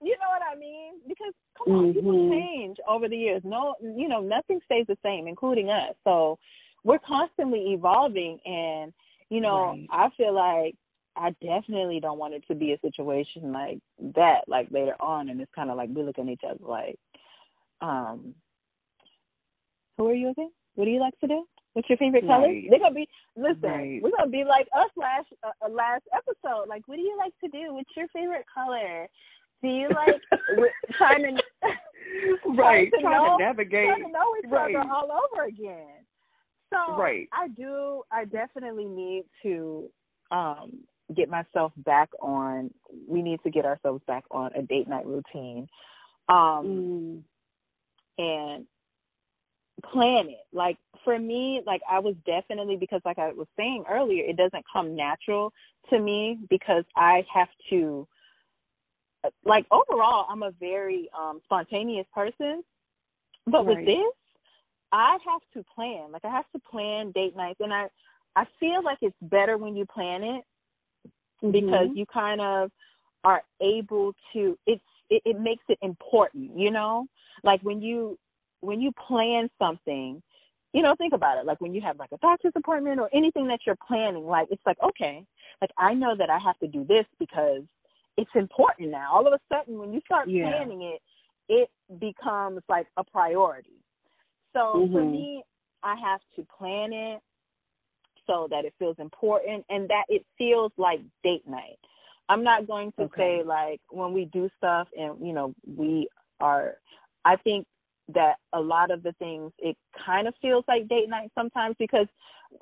[0.00, 1.00] You know what I mean?
[1.08, 1.92] Because come on, mm-hmm.
[1.94, 3.42] people change over the years.
[3.44, 5.94] No, you know, nothing stays the same, including us.
[6.04, 6.38] So
[6.84, 8.92] we're constantly evolving, and
[9.28, 9.86] you know, right.
[9.90, 10.76] I feel like
[11.18, 13.78] I definitely don't want it to be a situation like
[14.14, 16.98] that, like later on, and it's kind of like we look at each other like,
[17.80, 18.34] um,
[19.96, 20.50] who are you again?
[20.76, 21.44] What do you like to do?
[21.72, 22.46] What's your favorite color?
[22.46, 22.66] Right.
[22.70, 23.62] They're gonna be listen.
[23.62, 24.00] Right.
[24.02, 26.68] We're gonna be like us last uh, last episode.
[26.68, 27.74] Like, what do you like to do?
[27.74, 29.08] What's your favorite color?
[29.62, 30.20] Do you like
[30.98, 31.42] trying to
[32.56, 34.74] right trying, to, trying know, to navigate trying to know each right.
[34.74, 36.04] other all over again?
[36.70, 37.28] So right.
[37.32, 38.02] I do.
[38.10, 39.88] I definitely need to
[40.30, 40.80] um
[41.14, 42.70] get myself back on.
[43.06, 45.68] We need to get ourselves back on a date night routine,
[46.28, 47.22] um, mm.
[48.18, 48.66] and
[49.90, 50.46] plan it.
[50.52, 54.64] Like for me, like I was definitely because, like I was saying earlier, it doesn't
[54.72, 55.52] come natural
[55.90, 58.06] to me because I have to
[59.44, 62.62] like overall I'm a very um spontaneous person.
[63.46, 63.78] But right.
[63.78, 64.14] with this,
[64.92, 66.12] I have to plan.
[66.12, 67.86] Like I have to plan date nights and I
[68.36, 70.44] I feel like it's better when you plan it
[71.42, 71.52] mm-hmm.
[71.52, 72.70] because you kind of
[73.24, 77.06] are able to it's it, it makes it important, you know?
[77.42, 78.18] Like when you
[78.60, 80.22] when you plan something,
[80.72, 81.46] you know, think about it.
[81.46, 84.62] Like when you have like a doctor's appointment or anything that you're planning, like it's
[84.66, 85.24] like, okay,
[85.60, 87.62] like I know that I have to do this because
[88.16, 89.14] it's important now.
[89.14, 90.50] All of a sudden, when you start yeah.
[90.50, 91.00] planning it,
[91.48, 91.70] it
[92.00, 93.80] becomes like a priority.
[94.52, 94.92] So mm-hmm.
[94.92, 95.42] for me,
[95.82, 97.20] I have to plan it
[98.28, 101.78] so that it feels important and that it feels like date night.
[102.28, 103.40] I'm not going to okay.
[103.40, 106.08] say like when we do stuff and you know we
[106.40, 106.74] are.
[107.24, 107.66] I think
[108.14, 112.06] that a lot of the things it kind of feels like date night sometimes because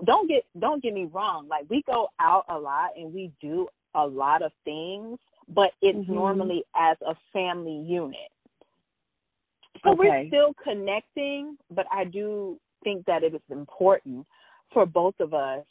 [0.05, 3.68] don't get don't get me wrong like we go out a lot and we do
[3.94, 6.14] a lot of things but it's mm-hmm.
[6.14, 8.31] normally as a family unit.
[9.85, 9.98] So okay.
[9.98, 14.26] we're still connecting, but I do think that it is important
[14.72, 15.64] for both of us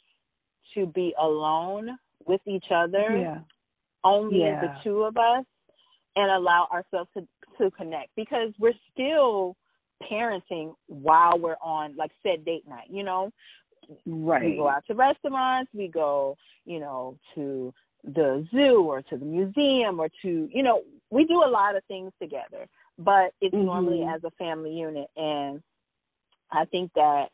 [0.74, 1.90] to be alone
[2.26, 3.38] with each other, yeah.
[4.04, 4.60] only yeah.
[4.60, 5.44] the two of us,
[6.16, 7.26] and allow ourselves to
[7.58, 9.56] to connect because we're still
[10.10, 13.30] parenting while we're on like said date night, you know.
[14.04, 14.44] Right.
[14.44, 17.72] We go out to restaurants, we go, you know, to
[18.06, 21.82] the zoo or to the museum or to you know we do a lot of
[21.88, 23.66] things together but it's mm-hmm.
[23.66, 25.60] normally as a family unit and
[26.52, 27.26] i think that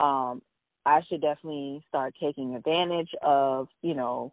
[0.00, 0.42] um
[0.86, 4.32] i should definitely start taking advantage of you know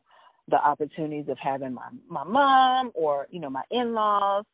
[0.49, 4.45] the opportunities of having my my mom or you know my in-laws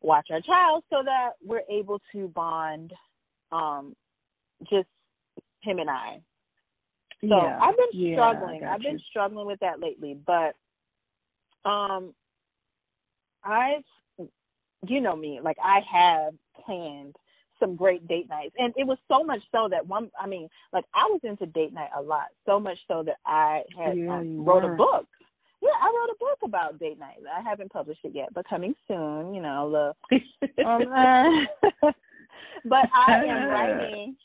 [0.00, 2.92] watch our child so that we're able to bond
[3.50, 3.94] um
[4.70, 4.88] just
[5.62, 6.18] him and i
[7.22, 7.58] so yeah.
[7.62, 8.64] I've been yeah, struggling.
[8.64, 8.90] I've you.
[8.90, 10.56] been struggling with that lately, but
[11.68, 12.14] um
[13.44, 13.84] I've
[14.88, 16.34] you know me, like I have
[16.64, 17.14] planned
[17.62, 20.10] some great date nights, and it was so much so that one.
[20.20, 23.62] I mean, like I was into date night a lot, so much so that I
[23.76, 24.74] had Yeah, um, wrote were.
[24.74, 25.06] a book.
[25.60, 27.18] Yeah, I wrote a book about date night.
[27.32, 29.32] I haven't published it yet, but coming soon.
[29.32, 30.82] You know, the um,
[32.64, 34.16] but I am writing.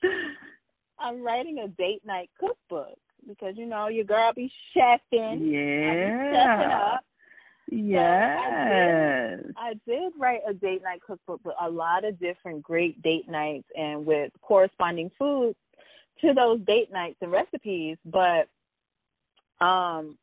[0.99, 2.97] I'm writing a date night cookbook
[3.27, 5.33] because you know your girl be chefing.
[5.33, 6.93] I be yeah.
[6.95, 7.05] up.
[7.69, 9.39] Yes.
[9.57, 13.67] I did write a date night cookbook with a lot of different great date nights
[13.75, 15.57] and with corresponding foods
[16.21, 17.97] to those date nights and recipes.
[18.05, 18.47] But
[19.63, 20.17] um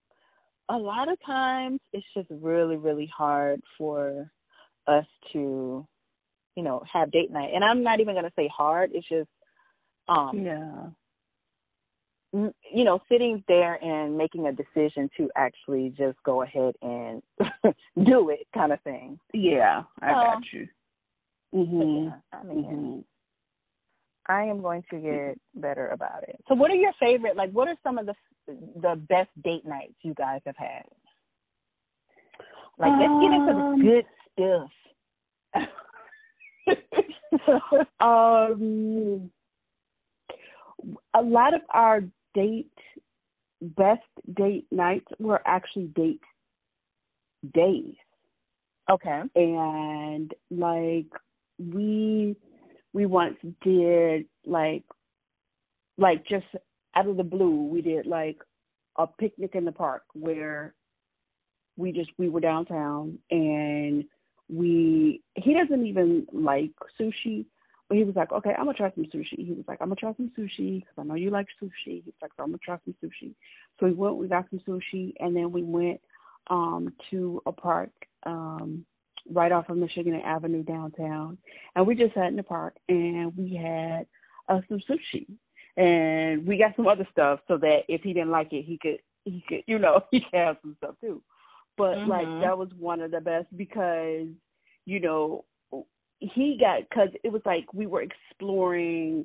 [0.71, 4.31] a lot of times it's just really, really hard for
[4.87, 5.87] us to,
[6.57, 7.51] you know, have date night.
[7.55, 9.29] And I'm not even gonna say hard, it's just
[10.09, 10.87] um Yeah.
[12.35, 17.23] You know, sitting there and making a decision to actually just go ahead and
[18.05, 19.19] do it kind of thing.
[19.33, 19.85] Yeah.
[20.03, 20.69] I got you.
[21.53, 22.05] But Mhm.
[22.07, 23.05] yeah, I mean, Mhm.
[24.27, 26.43] I am going to get better about it.
[26.49, 27.37] So, what are your favorite?
[27.37, 28.15] Like, what are some of the
[28.47, 30.85] the best date nights you guys have had?
[32.79, 34.71] Like, let's get into Um, the good stuff.
[38.01, 39.31] um,
[41.15, 42.03] a lot of our
[42.35, 42.71] date
[43.61, 44.03] best
[44.35, 46.21] date nights were actually date
[47.55, 47.95] days,
[48.91, 49.23] okay.
[49.35, 51.07] and like
[51.59, 52.37] we
[52.93, 54.85] we once did like
[55.99, 56.47] like just
[56.97, 58.39] out of the blue we did like
[58.97, 60.75] a picnic in the park where
[61.77, 64.05] we just we were downtown and
[64.49, 66.71] we he doesn't even like
[67.01, 67.47] sushi
[67.89, 69.45] but he was like okay i'm gonna try some sushi.
[69.47, 72.03] He was like i'm gonna try some sushi because i know you like sushi.
[72.05, 73.35] He's like i'm gonna try some sushi.
[73.79, 76.01] So we went we got some sushi and then we went
[76.49, 77.91] um to a park
[78.25, 78.85] um
[79.31, 81.39] right off of michigan avenue downtown.
[81.75, 84.07] And we just sat in the park and we had
[84.49, 85.27] uh, some sushi.
[85.77, 88.99] And we got some other stuff so that if he didn't like it he could
[89.25, 91.23] he could you know he could have some stuff too.
[91.77, 92.41] But like Mhm.
[92.41, 94.27] that was one of the best because
[94.87, 95.45] you know
[96.35, 99.25] he got because it was like we were exploring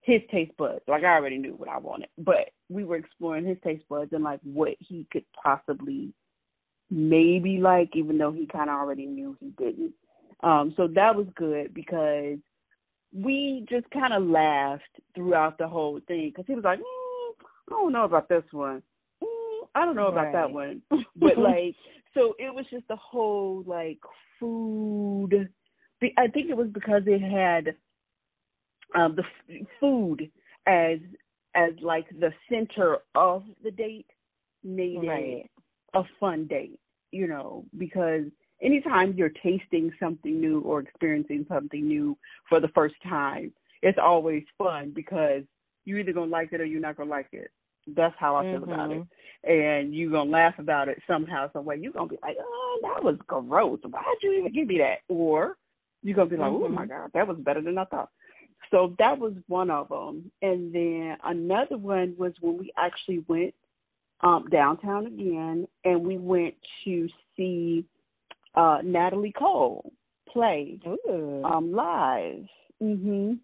[0.00, 3.58] his taste buds like i already knew what i wanted but we were exploring his
[3.62, 6.12] taste buds and like what he could possibly
[6.90, 9.92] maybe like even though he kind of already knew he didn't
[10.42, 12.38] um so that was good because
[13.12, 14.82] we just kind of laughed
[15.14, 18.82] throughout the whole thing because he was like, mm, I don't know about this one.
[19.22, 20.82] Mm, I don't know about that one.
[21.16, 21.74] But like,
[22.14, 23.98] so it was just the whole like
[24.40, 25.48] food.
[26.16, 27.74] I think it was because it had
[28.94, 30.30] um the f- food
[30.66, 30.98] as
[31.54, 34.06] as like the center of the date
[34.64, 35.50] made it
[35.94, 38.24] a fun date, you know, because
[38.62, 42.16] anytime you're tasting something new or experiencing something new
[42.48, 45.42] for the first time, it's always fun because
[45.84, 47.50] you're either gonna like it or you're not gonna like it.
[47.88, 49.02] That's how I feel about it.
[49.44, 51.76] And you're gonna laugh about it somehow, some way.
[51.78, 53.80] You're gonna be like, Oh, that was gross.
[53.82, 54.98] Why'd you even give me that?
[55.12, 55.56] Or
[56.02, 58.10] you're gonna be like, Oh my god, that was better than I thought.
[58.70, 60.30] So that was one of them.
[60.40, 63.54] And then another one was when we actually went
[64.20, 67.84] um downtown again and we went to see
[68.54, 69.92] uh Natalie Cole
[70.28, 71.42] play Ooh.
[71.44, 72.44] um live.
[72.82, 73.38] Mhm.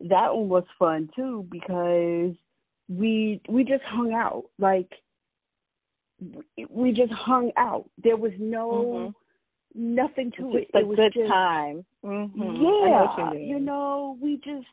[0.00, 2.34] That one was fun too because
[2.88, 4.44] we we just hung out.
[4.58, 4.92] Like
[6.70, 7.88] we- just hung out.
[8.02, 9.14] There was no Mhm.
[9.74, 10.68] Nothing to it.
[10.72, 11.84] it was good just time.
[12.04, 12.40] Mm-hmm.
[12.40, 14.66] Know yeah, what you you know, we just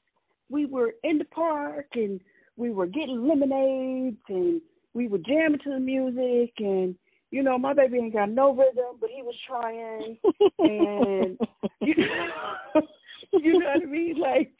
[0.49, 2.19] we were in the park and
[2.57, 4.61] we were getting lemonades and
[4.93, 6.95] we were jamming to the music and
[7.31, 10.17] you know my baby ain't got no rhythm but he was trying
[10.59, 11.39] and
[11.81, 12.81] you know,
[13.33, 14.53] you know what I mean like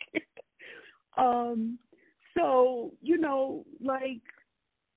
[1.18, 1.78] um
[2.36, 4.22] so you know like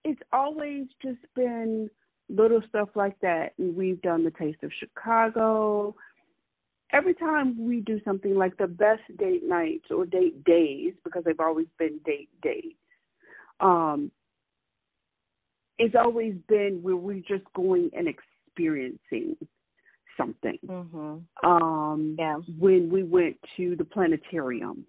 [0.04, 1.90] it's always just been
[2.28, 5.94] little stuff like that we've done the taste of Chicago
[6.94, 11.40] every time we do something like the best date nights or date days, because they've
[11.40, 12.76] always been date days,
[13.60, 14.10] um,
[15.78, 19.36] it's always been where we're just going and experiencing
[20.16, 20.58] something.
[20.64, 21.24] mhm.
[21.42, 22.38] Um, Yeah.
[22.58, 24.86] when we went to the planetarium,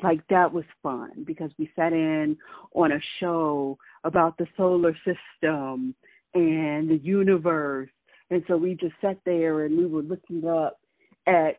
[0.00, 2.38] like that was fun because we sat in
[2.72, 5.94] on a show about the solar system
[6.34, 7.90] and the universe.
[8.30, 10.80] And so we just sat there and we were looking up
[11.26, 11.58] at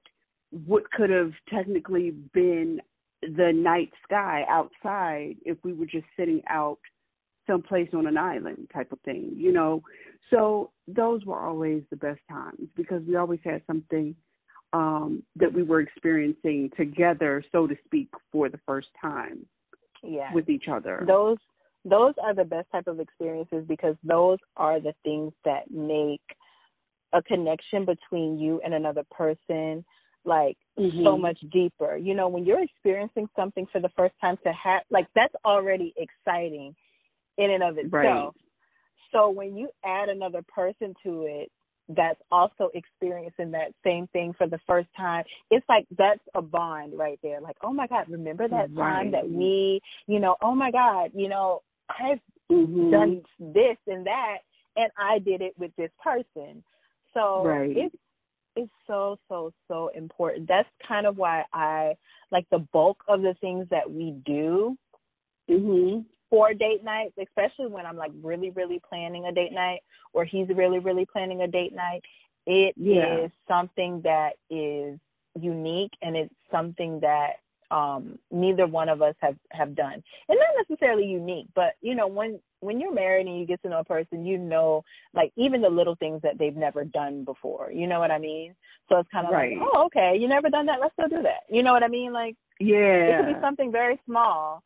[0.65, 2.79] what could have technically been
[3.21, 6.79] the night sky outside if we were just sitting out
[7.47, 9.81] someplace on an island type of thing, you know.
[10.29, 14.15] So those were always the best times because we always had something
[14.73, 19.45] um that we were experiencing together, so to speak, for the first time.
[20.01, 20.33] Yeah.
[20.33, 21.05] With each other.
[21.07, 21.37] Those
[21.85, 26.21] those are the best type of experiences because those are the things that make
[27.13, 29.85] a connection between you and another person
[30.25, 31.03] like mm-hmm.
[31.03, 31.97] so much deeper.
[31.97, 35.93] You know, when you're experiencing something for the first time to have like that's already
[35.97, 36.75] exciting
[37.37, 37.91] in and of itself.
[37.91, 38.31] Right.
[39.11, 41.51] So when you add another person to it
[41.89, 46.97] that's also experiencing that same thing for the first time, it's like that's a bond
[46.97, 47.41] right there.
[47.41, 48.77] Like, oh my God, remember that right.
[48.77, 52.19] time that we, you know, oh my God, you know, I've
[52.51, 52.91] mm-hmm.
[52.91, 54.37] done this and that
[54.75, 56.63] and I did it with this person.
[57.13, 57.75] So right.
[57.75, 57.95] it's
[58.55, 60.47] it's so so so important.
[60.47, 61.95] That's kind of why I
[62.31, 64.77] like the bulk of the things that we do
[65.49, 66.01] mm-hmm.
[66.29, 69.81] for date nights, especially when I'm like really really planning a date night
[70.13, 72.01] or he's really really planning a date night.
[72.45, 73.25] It yeah.
[73.25, 74.99] is something that is
[75.39, 77.37] unique and it's something that
[77.73, 80.03] um neither one of us have have done.
[80.29, 83.69] And not necessarily unique but you know when when you're married and you get to
[83.69, 87.71] know a person you know like even the little things that they've never done before.
[87.71, 88.55] You know what i mean?
[88.89, 89.57] So it's kind of right.
[89.57, 90.79] like oh okay you never done that.
[90.79, 91.43] Let's go do that.
[91.49, 92.13] You know what i mean?
[92.13, 94.63] Like yeah it could be something very small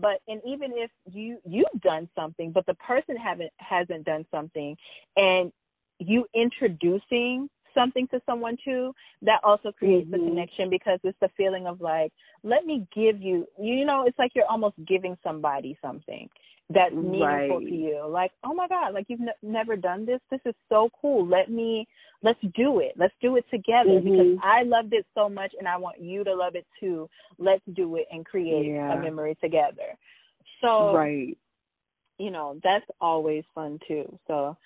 [0.00, 4.76] but and even if you you've done something but the person haven't hasn't done something
[5.16, 5.52] and
[5.98, 10.24] you introducing something to someone too, that also creates mm-hmm.
[10.24, 12.12] the connection because it's the feeling of like,
[12.42, 16.28] let me give you, you know, it's like you're almost giving somebody something
[16.70, 17.66] that's meaningful right.
[17.66, 18.06] to you.
[18.08, 20.20] Like, oh my God, like you've n- never done this.
[20.30, 21.26] This is so cool.
[21.26, 21.86] Let me,
[22.22, 22.92] let's do it.
[22.96, 24.10] Let's do it together mm-hmm.
[24.10, 27.08] because I loved it so much and I want you to love it too.
[27.38, 28.92] Let's do it and create yeah.
[28.92, 29.96] a memory together.
[30.60, 31.38] So, right.
[32.18, 34.18] you know, that's always fun too.
[34.26, 34.56] So,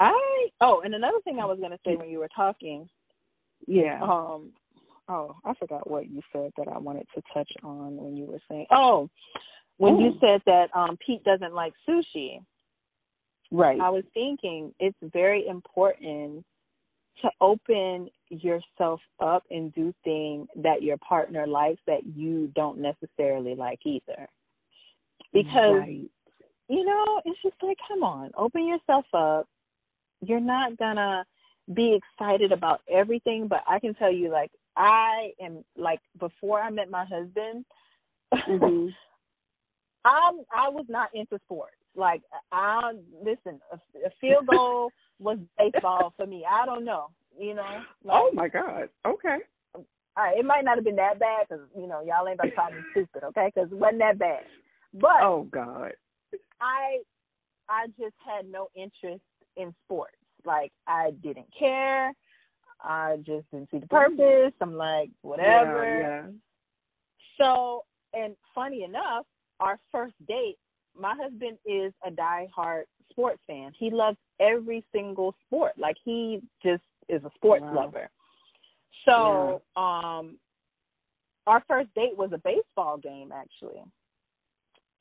[0.00, 2.88] I oh, and another thing I was gonna say when you were talking,
[3.66, 4.00] yeah.
[4.02, 4.52] Um,
[5.08, 8.40] oh, I forgot what you said that I wanted to touch on when you were
[8.50, 8.66] saying.
[8.70, 9.08] Oh,
[9.78, 12.40] when you said that um Pete doesn't like sushi.
[13.50, 13.80] Right.
[13.80, 16.44] I was thinking it's very important
[17.22, 23.54] to open yourself up and do things that your partner likes that you don't necessarily
[23.54, 24.28] like either.
[25.32, 26.10] Because right.
[26.68, 29.46] you know, it's just like come on, open yourself up
[30.28, 31.24] you're not gonna
[31.72, 36.70] be excited about everything, but I can tell you like I am like before I
[36.70, 37.64] met my husband,
[38.32, 38.88] mm-hmm.
[40.04, 41.76] I'm I was not into sports.
[41.96, 42.22] Like
[42.52, 46.44] I listen, a, a field goal was baseball for me.
[46.48, 47.08] I don't know,
[47.38, 47.82] you know.
[48.04, 48.88] Like, oh my God.
[49.06, 49.38] Okay.
[50.16, 52.50] All right, it might not have been that bad because you know y'all ain't about
[52.50, 53.50] to call me stupid, okay?
[53.52, 54.42] Because it wasn't that bad.
[54.92, 55.92] But oh God,
[56.60, 56.98] I
[57.68, 59.22] I just had no interest
[59.56, 60.16] in sports.
[60.44, 62.12] Like I didn't care.
[62.80, 64.52] I just didn't see the purpose.
[64.60, 66.00] I'm like, whatever.
[66.00, 66.32] Yeah, yeah.
[67.38, 69.24] So, and funny enough,
[69.60, 70.58] our first date,
[70.98, 73.72] my husband is a diehard sports fan.
[73.78, 75.72] He loves every single sport.
[75.78, 77.74] Like he just is a sports wow.
[77.74, 78.10] lover.
[79.04, 80.18] So, yeah.
[80.18, 80.36] um
[81.46, 83.82] our first date was a baseball game actually.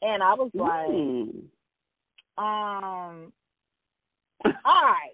[0.01, 0.89] And I was like,
[2.37, 3.31] um
[4.45, 5.09] I,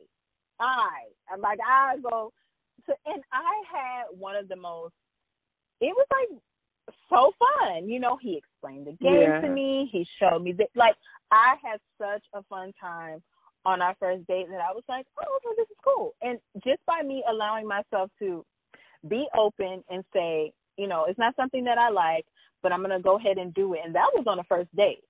[0.59, 0.89] I,
[1.31, 2.31] I'm like I go,
[2.87, 4.93] so, and I had one of the most.
[5.81, 6.39] It was like
[7.09, 8.17] so fun, you know.
[8.21, 9.41] He explained the game yeah.
[9.41, 9.89] to me.
[9.91, 10.95] He showed me that, like,
[11.31, 13.21] I had such a fun time
[13.65, 16.15] on our first date that I was like, oh, okay, this is cool.
[16.21, 18.45] And just by me allowing myself to
[19.07, 22.25] be open and say, you know, it's not something that I like,
[22.63, 23.81] but I'm gonna go ahead and do it.
[23.85, 25.03] And that was on the first date.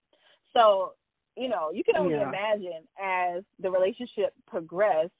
[0.53, 0.93] So
[1.39, 2.27] you know, you can only yeah.
[2.27, 5.11] imagine as the relationship progressed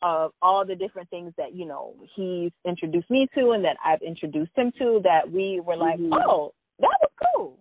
[0.00, 4.00] of all the different things that, you know, he's introduced me to and that I've
[4.00, 6.12] introduced him to that we were like, mm-hmm.
[6.12, 7.58] Oh, that was cool.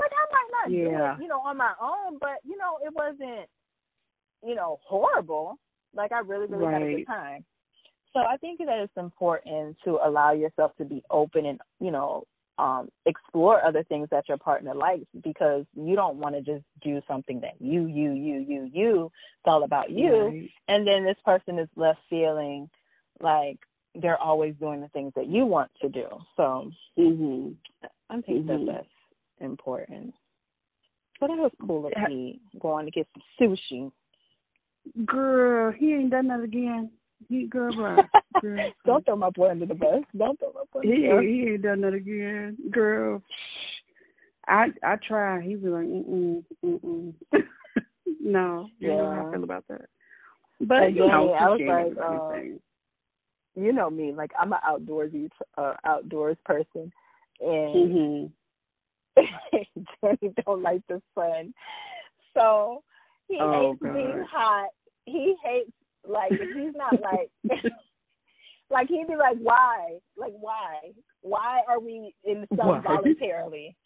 [0.00, 1.14] Like I might not yeah.
[1.14, 3.48] do it, you know, on my own, but you know, it wasn't,
[4.44, 5.58] you know, horrible.
[5.94, 6.72] Like I really, really right.
[6.72, 7.44] had a good time.
[8.12, 12.24] So I think that it's important to allow yourself to be open and, you know,
[12.58, 17.00] um, explore other things that your partner likes because you don't want to just do
[17.06, 19.04] something that you, you, you, you, you.
[19.04, 20.26] It's all about you.
[20.26, 20.50] Right.
[20.68, 22.70] And then this person is left feeling
[23.20, 23.58] like
[23.94, 26.06] they're always doing the things that you want to do.
[26.36, 27.50] So mm-hmm.
[28.10, 28.66] I think mm-hmm.
[28.66, 28.88] that that's
[29.40, 30.14] important.
[31.20, 33.90] But it was cool to be going to get some sushi.
[35.04, 36.90] Girl, he ain't done that again.
[37.28, 37.96] He girl, bro.
[38.40, 38.72] girl.
[38.84, 40.02] Don't throw my boy under the bus.
[40.16, 40.80] Don't throw my boy.
[40.80, 41.22] Under He the bus.
[41.22, 43.22] he ain't done that again, girl.
[44.48, 45.40] I I try.
[45.42, 47.42] He was like, mm mm mm mm.
[48.20, 49.86] no, you know how I feel about that.
[50.60, 55.74] But you know, I was like, uh, you know me, like I'm an outdoorsy uh,
[55.84, 56.92] outdoors person,
[57.40, 58.30] and
[60.02, 61.52] Jenny don't like the sun,
[62.34, 62.82] so
[63.28, 64.68] he Oh, hates being hot.
[65.06, 65.70] He hates
[66.08, 67.30] like if he's not like
[68.70, 69.98] like he'd be like, why?
[70.16, 70.92] Like why?
[71.22, 73.76] Why are we in the sun voluntarily?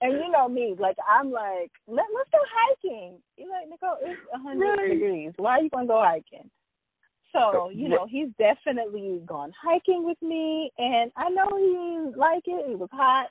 [0.00, 3.18] And you know me, like I'm like, Let, let's go hiking.
[3.36, 4.88] You're like, Nicole, it's a hundred Right.
[4.88, 5.32] degrees.
[5.36, 6.50] Why are you gonna go hiking?
[7.32, 12.44] So you know, he's definitely gone hiking with me, and I know he didn't like
[12.46, 12.70] it.
[12.70, 13.28] It was hot.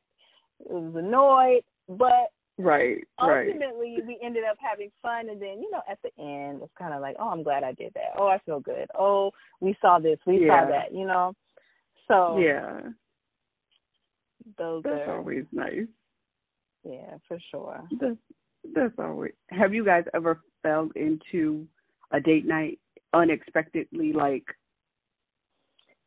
[0.59, 3.47] It was annoyed, but Right, right.
[3.49, 6.93] ultimately we ended up having fun and then you know at the end it's kind
[6.93, 9.99] of like oh i'm glad i did that oh i feel good oh we saw
[9.99, 10.63] this we Yeah.
[10.63, 11.35] saw that you know
[12.07, 12.81] so Yeah,
[14.57, 15.85] those that's are always nice.
[16.83, 18.17] yeah for sure That's
[18.75, 19.33] that's always.
[19.49, 21.67] Have you guys ever fell into
[22.11, 22.79] a date night
[23.13, 24.11] unexpectedly?
[24.13, 24.43] Like,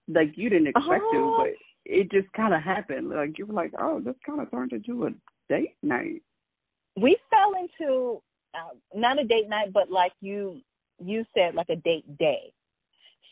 [0.08, 1.44] like you didn't expect to, Uh-huh.
[1.44, 1.54] but
[1.86, 3.08] it just kind of happened.
[3.10, 5.10] Like you were like, oh, this kind of turned into a
[5.48, 6.22] date night.
[6.96, 8.22] We fell into
[8.54, 10.60] uh, not a date night but like you
[11.02, 12.52] you said like a date day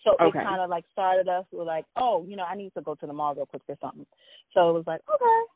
[0.05, 0.39] so Okay.
[0.39, 2.95] it kind of like started us with like oh you know i need to go
[2.95, 4.07] to the mall real quick for something
[4.55, 5.53] so it was like okay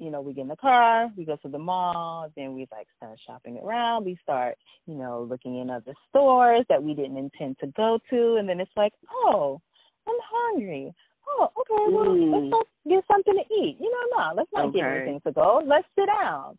[0.00, 2.86] you know, we get in the car, we go to the mall, then we like
[2.96, 4.06] start shopping around.
[4.06, 4.56] We start,
[4.86, 8.60] you know, looking in other stores that we didn't intend to go to, and then
[8.60, 9.60] it's like, oh,
[10.08, 10.92] I'm hungry.
[11.28, 12.32] Oh, okay, well, Mm.
[12.32, 13.76] let's go get something to eat.
[13.78, 15.62] You know, no, let's not get anything to go.
[15.64, 16.58] Let's sit down,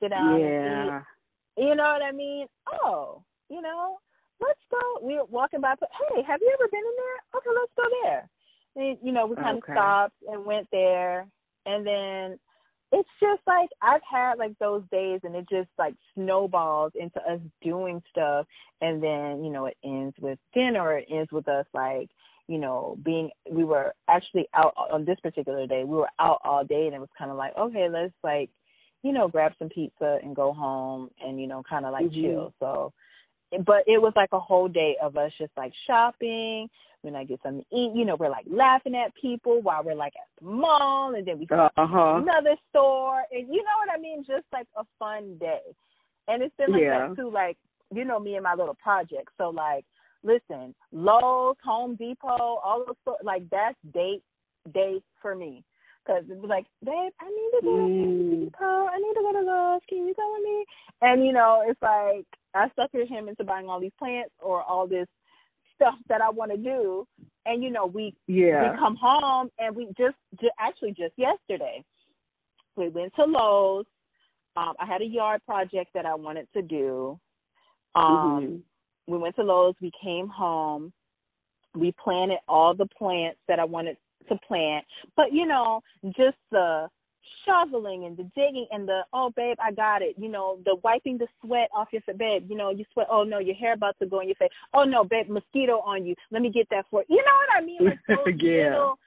[0.00, 1.02] sit down and yeah.
[1.56, 2.46] You know what I mean?
[2.70, 3.98] Oh, you know,
[4.40, 5.06] let's go.
[5.06, 5.74] We were walking by.
[5.80, 7.40] Hey, have you ever been in there?
[7.40, 8.28] Okay, let's go there.
[8.76, 9.72] And you know, we kind Okay.
[9.72, 11.26] of stopped and went there,
[11.64, 12.38] and then
[12.92, 17.40] it's just like I've had like those days and it just like snowballs into us
[17.62, 18.46] doing stuff
[18.80, 22.08] and then, you know, it ends with dinner or it ends with us like,
[22.46, 26.64] you know, being we were actually out on this particular day, we were out all
[26.64, 28.50] day and it was kinda like, okay, let's like,
[29.06, 32.22] you know, grab some pizza and go home and, you know, kinda like Mhm.
[32.22, 32.54] chill.
[32.58, 32.92] So
[33.64, 36.68] but it was like a whole day of us just like shopping.
[37.02, 39.94] When I get something to eat, you know, we're like laughing at people while we're
[39.94, 42.20] like at the mall, and then we go Uh huh.
[42.20, 44.24] another store, and you know what I mean?
[44.24, 45.60] Just like a fun day.
[46.26, 47.08] And it's been like Yeah.
[47.08, 47.30] that too.
[47.30, 47.56] Like
[47.94, 49.28] you know me and my little project.
[49.38, 49.84] So like,
[50.24, 54.24] listen, Lowe's, Home Depot, all those like that's date
[54.74, 55.62] day for me.
[56.06, 58.88] Cause it was like, babe, I need to go to Home Mm.
[58.88, 59.82] I need to go to Lowe's.
[59.88, 60.64] Can you go with me?
[61.02, 64.86] And you know, it's like I suckered him into buying all these plants or all
[64.86, 65.08] this
[65.74, 67.06] stuff that I want to do.
[67.44, 68.72] And you know, we Yeah.
[68.72, 71.84] we come home and we just, ju- actually just yesterday
[72.76, 73.86] we went to Lowe's.
[74.56, 77.18] Um, I had a yard project that I wanted to do.
[77.94, 78.62] Um, Mhm.
[79.08, 79.74] We went to Lowe's.
[79.80, 80.92] We came home.
[81.74, 83.98] We planted all the plants that I wanted
[84.28, 84.84] to plant,
[85.16, 85.82] but you know,
[86.16, 86.88] just the
[87.44, 91.16] shoveling and the digging and the oh babe I got it you know the wiping
[91.18, 93.96] the sweat off your face babe you know you sweat oh no your hair about
[94.00, 96.84] to go in your face oh no babe mosquito on you let me get that
[96.90, 98.70] for you you know what I mean like those Yeah.
[98.70, 98.98] little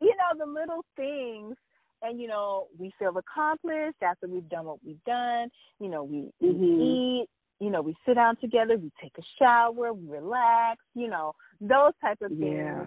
[0.00, 1.56] you know the little things
[2.02, 5.48] and you know we feel accomplished after we've done what we've done
[5.80, 7.22] you know we, we Mhm.
[7.22, 7.28] eat
[7.60, 11.92] you know we sit down together we take a shower we relax you know those
[12.00, 12.86] type of things Yeah.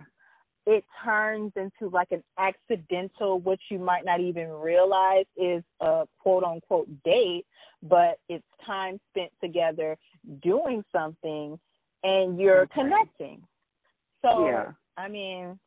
[0.65, 6.43] It turns into like an accidental, what you might not even realize is a quote
[6.43, 7.45] unquote date,
[7.83, 9.97] but it's time spent together
[10.41, 11.59] doing something
[12.03, 12.81] and you're Okay.
[12.81, 13.47] connecting.
[14.21, 14.71] So, Yeah.
[14.97, 15.59] I mean,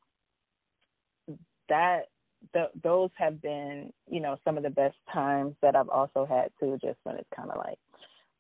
[1.69, 2.09] that
[2.53, 6.51] th- those have been, you know, some of the best times that I've also had
[6.59, 7.79] too, just when it's kind of like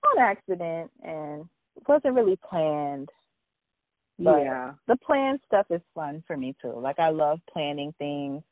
[0.05, 1.49] on accident and
[1.87, 3.11] wasn't really planned.
[4.19, 4.73] But yeah.
[4.89, 6.75] the plan stuff is fun for me too.
[6.77, 8.43] Like I love planning things.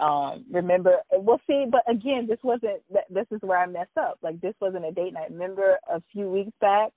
[0.00, 2.82] Um, remember, well, see, but again, this wasn't.
[3.08, 4.18] This is where I messed up.
[4.22, 5.30] Like this wasn't a date night.
[5.30, 6.90] Remember, a few weeks back,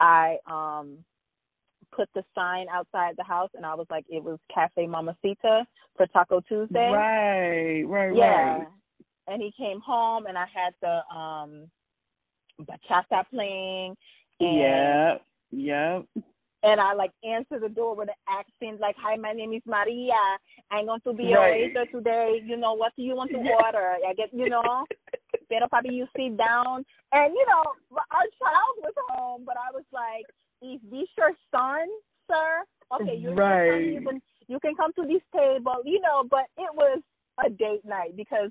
[0.00, 0.98] I um
[1.92, 6.06] put the sign outside the house, and I was like, it was Cafe Mamacita for
[6.06, 6.90] Taco Tuesday.
[6.90, 7.82] Right.
[7.82, 8.16] Right.
[8.16, 8.58] Yeah.
[8.58, 8.66] Right.
[9.28, 11.70] And he came home, and I had the um
[12.62, 13.96] bachata playing.
[14.40, 15.14] And Yeah.
[15.52, 16.06] Yep.
[16.62, 20.12] And I like answer the door with an accent like, "Hi, my name is Maria.
[20.70, 21.48] I'm going to be Right.
[21.48, 22.42] a waiter today.
[22.44, 23.96] You know, what do you want to order?
[24.06, 24.84] I get, you know,
[25.48, 27.64] pero papi, you sit down." And you know,
[28.10, 30.26] our child was home, but I was like,
[30.62, 31.88] "Is this your son,
[32.28, 32.64] sir?
[32.92, 33.80] Okay, you're your son.
[33.80, 33.92] Right.
[33.92, 37.00] You can you can come to this table, you know." But it was
[37.44, 38.50] a date night because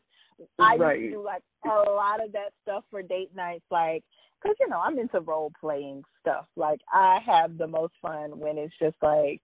[0.57, 0.99] I Right.
[0.99, 4.03] used to do like a lot of that stuff for date nights, like
[4.41, 6.45] because you know I'm into role playing stuff.
[6.55, 9.41] Like I have the most fun when it's just like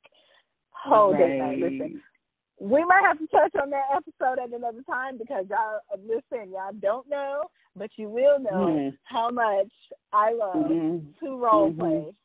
[0.72, 1.38] whole right.
[1.38, 1.60] night.
[1.60, 2.02] Listen,
[2.60, 6.74] we might have to touch on that episode at another time because y'all listen, y'all
[6.80, 7.44] don't know,
[7.76, 8.96] but you will know mm-hmm.
[9.04, 9.72] how much
[10.14, 11.26] I love mm-hmm.
[11.26, 11.80] to role mm-hmm.
[11.80, 12.16] play.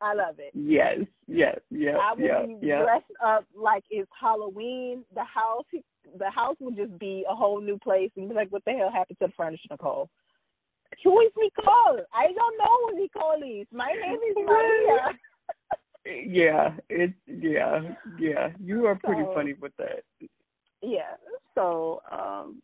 [0.00, 0.50] I love it.
[0.52, 0.98] Yes,
[1.28, 1.94] yes, yes.
[2.00, 2.82] I would yes, be yes.
[2.82, 5.04] dressed up like it's Halloween.
[5.14, 5.64] The house,
[6.18, 8.90] the house would just be a whole new place, and be like, "What the hell
[8.90, 10.10] happened to the furniture, Nicole?"
[11.04, 12.04] Who is Nicole?
[12.12, 13.66] I don't know who Nicole is.
[13.72, 16.26] My name is Maria.
[16.26, 17.80] yeah, it's yeah,
[18.18, 18.48] yeah.
[18.62, 20.04] You are pretty so, funny with that.
[20.82, 21.14] Yeah.
[21.54, 22.62] So, um,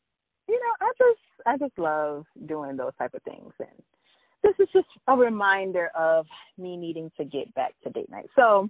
[0.48, 3.82] you know, I just I just love doing those type of things and
[4.42, 6.26] this is just a reminder of
[6.56, 8.28] me needing to get back to date night.
[8.36, 8.68] So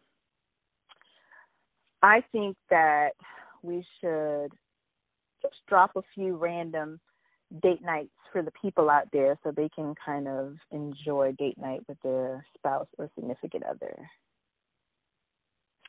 [2.03, 3.11] I think that
[3.63, 4.53] we should
[5.43, 7.01] just drop a few random
[7.63, 11.81] date nights for the people out there so they can kind of enjoy date night
[11.89, 13.97] with their spouse or significant other.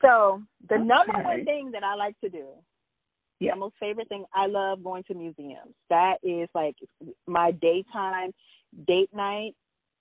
[0.01, 0.83] So the okay.
[0.83, 2.45] number one thing that I like to do,
[3.39, 3.51] yeah.
[3.51, 5.73] my most favorite thing, I love going to museums.
[5.89, 6.75] That is like
[7.27, 8.31] my daytime
[8.87, 9.51] date night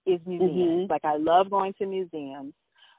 [0.07, 0.85] is museums.
[0.85, 0.93] Mm-hmm.
[0.93, 2.55] Like I love going to museums.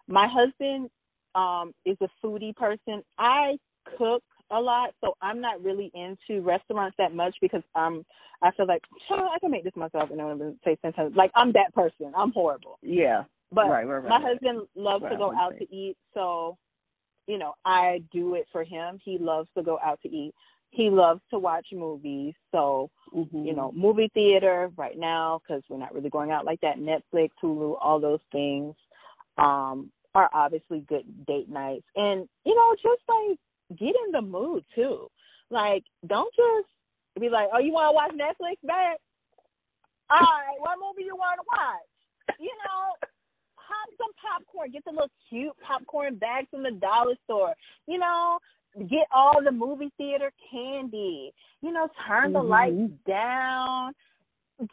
[0.07, 0.89] My husband
[1.35, 3.03] um is a foodie person.
[3.17, 3.57] I
[3.97, 8.05] cook a lot, so I'm not really into restaurants that much because um
[8.41, 11.31] I feel like oh, I can make this myself and I'm gonna say sometimes like
[11.35, 12.13] I'm that person.
[12.15, 12.79] I'm horrible.
[12.81, 13.23] Yeah.
[13.51, 16.55] But right, right, right, my husband loves to go out to eat, so
[17.29, 18.99] you know, I do it for him.
[19.05, 20.33] He loves to go out to eat.
[20.71, 22.33] He loves to watch movies.
[22.51, 23.45] So, mm-hmm.
[23.45, 26.77] you know, movie theater right now because we're not really going out like that.
[26.79, 28.73] Netflix, Hulu, all those things
[29.37, 31.85] um, are obviously good date nights.
[31.95, 33.37] And you know, just like
[33.77, 35.07] get in the mood too.
[35.49, 36.69] Like, don't just
[37.19, 38.99] be like, "Oh, you want to watch Netflix, babe?
[40.09, 43.07] All right, what movie you want to watch?" You know,
[43.57, 44.71] pop some popcorn.
[44.71, 47.53] Get the little cute popcorn bags from the dollar store.
[47.87, 48.39] You know,
[48.77, 51.33] get all the movie theater candy.
[51.61, 52.49] You know, turn the mm-hmm.
[52.49, 53.93] lights down.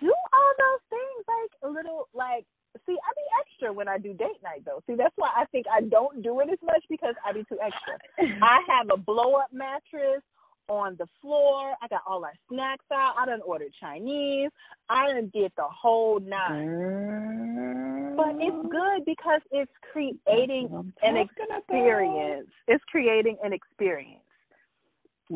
[0.01, 2.45] Do all those things like a little like
[2.85, 4.83] see, I be extra when I do date night though.
[4.87, 7.59] See, that's why I think I don't do it as much because I be too
[7.63, 7.99] extra.
[8.43, 10.23] I have a blow up mattress
[10.69, 11.75] on the floor.
[11.83, 13.15] I got all our snacks out.
[13.19, 14.51] I done ordered Chinese.
[14.89, 18.15] I done did the whole nine.
[18.17, 22.49] But it's good because it's creating an experience.
[22.67, 24.21] It's creating an experience.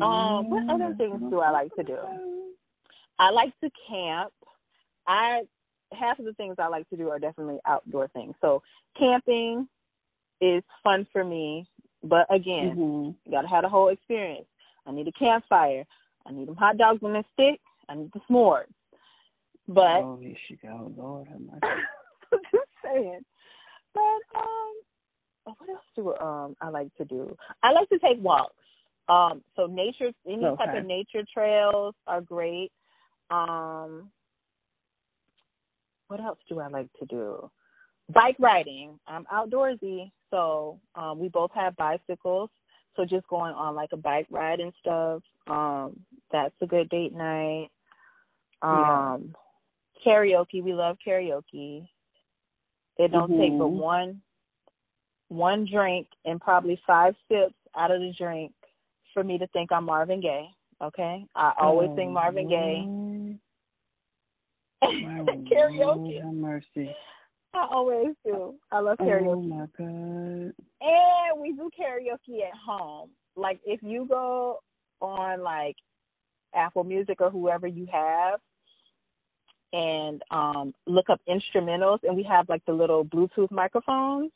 [0.01, 1.97] Um, what other things do I like to do?
[3.19, 4.31] I like to camp.
[5.07, 5.41] I
[5.91, 8.33] half of the things I like to do are definitely outdoor things.
[8.41, 8.63] So
[8.97, 9.67] camping
[10.41, 11.67] is fun for me,
[12.03, 13.11] but again, mm-hmm.
[13.25, 14.47] you gotta have a whole experience.
[14.85, 15.83] I need a campfire.
[16.25, 17.59] I need them hot dogs on a stick.
[17.87, 18.65] I need the s'mores.
[19.67, 21.59] But oh, here she go, Lord have mercy.
[22.51, 23.21] just saying.
[23.93, 27.35] But um, what else do um I like to do?
[27.63, 28.55] I like to take walks.
[29.09, 30.65] Um, so nature, any okay.
[30.65, 32.71] type of nature trails are great.
[33.29, 34.09] Um,
[36.07, 37.49] what else do I like to do?
[38.13, 38.99] Bike riding.
[39.07, 42.49] I'm outdoorsy, so um, we both have bicycles.
[42.95, 45.99] So just going on like a bike ride and stuff, um,
[46.31, 47.69] that's a good date night.
[48.61, 49.33] Um,
[50.05, 50.13] yeah.
[50.13, 51.87] karaoke, we love karaoke.
[52.97, 53.41] It don't mm-hmm.
[53.41, 53.79] take but mm-hmm.
[53.79, 54.21] one
[55.29, 58.51] one drink and probably five sips out of the drink
[59.13, 60.49] for me to think I'm Marvin Gaye.
[60.83, 61.25] Okay?
[61.35, 63.37] I always oh, sing Marvin Gaye.
[65.49, 66.21] karaoke.
[66.33, 66.93] Mercy.
[67.53, 68.55] I always do.
[68.71, 69.27] I love karaoke.
[69.27, 70.53] Oh my god.
[70.81, 73.09] And we do karaoke at home.
[73.35, 74.59] Like if you go
[75.01, 75.75] on like
[76.55, 78.39] Apple Music or whoever you have
[79.73, 84.31] and um look up instrumentals and we have like the little Bluetooth microphones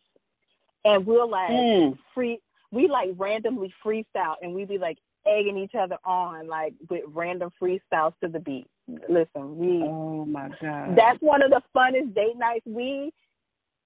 [0.85, 1.97] and we'll like mm.
[2.13, 2.39] free
[2.71, 4.97] we like randomly freestyle and we be like
[5.27, 8.67] egging each other on like with random freestyles to the beat.
[8.87, 10.95] Listen, we Oh my god.
[10.95, 12.65] That's one of the funnest date nights.
[12.65, 13.11] We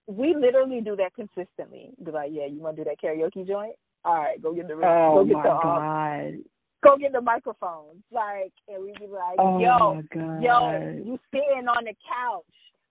[0.07, 1.91] we literally do that consistently.
[2.03, 3.75] Be like, Yeah, you wanna do that karaoke joint?
[4.03, 6.33] All right, go get the oh go get my the um, god.
[6.83, 8.03] go get the microphones.
[8.11, 10.01] Like and we be like, oh Yo,
[10.41, 12.43] yo, you sitting on the couch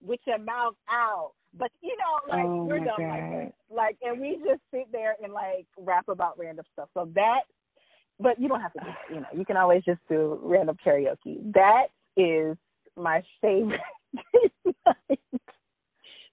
[0.03, 1.33] with your mouth out.
[1.59, 3.53] But you know, like oh we're done like that.
[3.71, 6.89] Like and we just sit there and like rap about random stuff.
[6.95, 7.43] So that
[8.21, 11.53] but you don't have to do you know, you can always just do random karaoke.
[11.53, 11.89] That
[12.19, 12.57] is
[12.97, 13.81] my favorite
[14.33, 15.21] date night.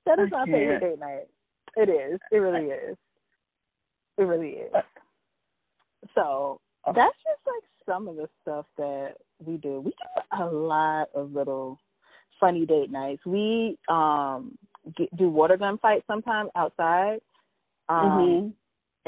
[0.06, 1.28] That is my favorite date night.
[1.78, 2.20] It is.
[2.32, 2.98] It really is.
[4.18, 4.74] It really is.
[6.14, 9.16] So that's just like some of the stuff that
[9.46, 9.82] we do.
[9.82, 11.80] We do a lot of little
[12.40, 13.26] funny date nights.
[13.26, 14.58] We um
[14.96, 17.20] get, do water gun fights sometimes outside.
[17.90, 18.48] Um mm-hmm.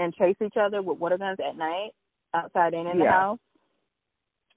[0.01, 1.91] and chase each other with water guns at night
[2.33, 3.05] outside and in Yeah.
[3.05, 3.39] the house.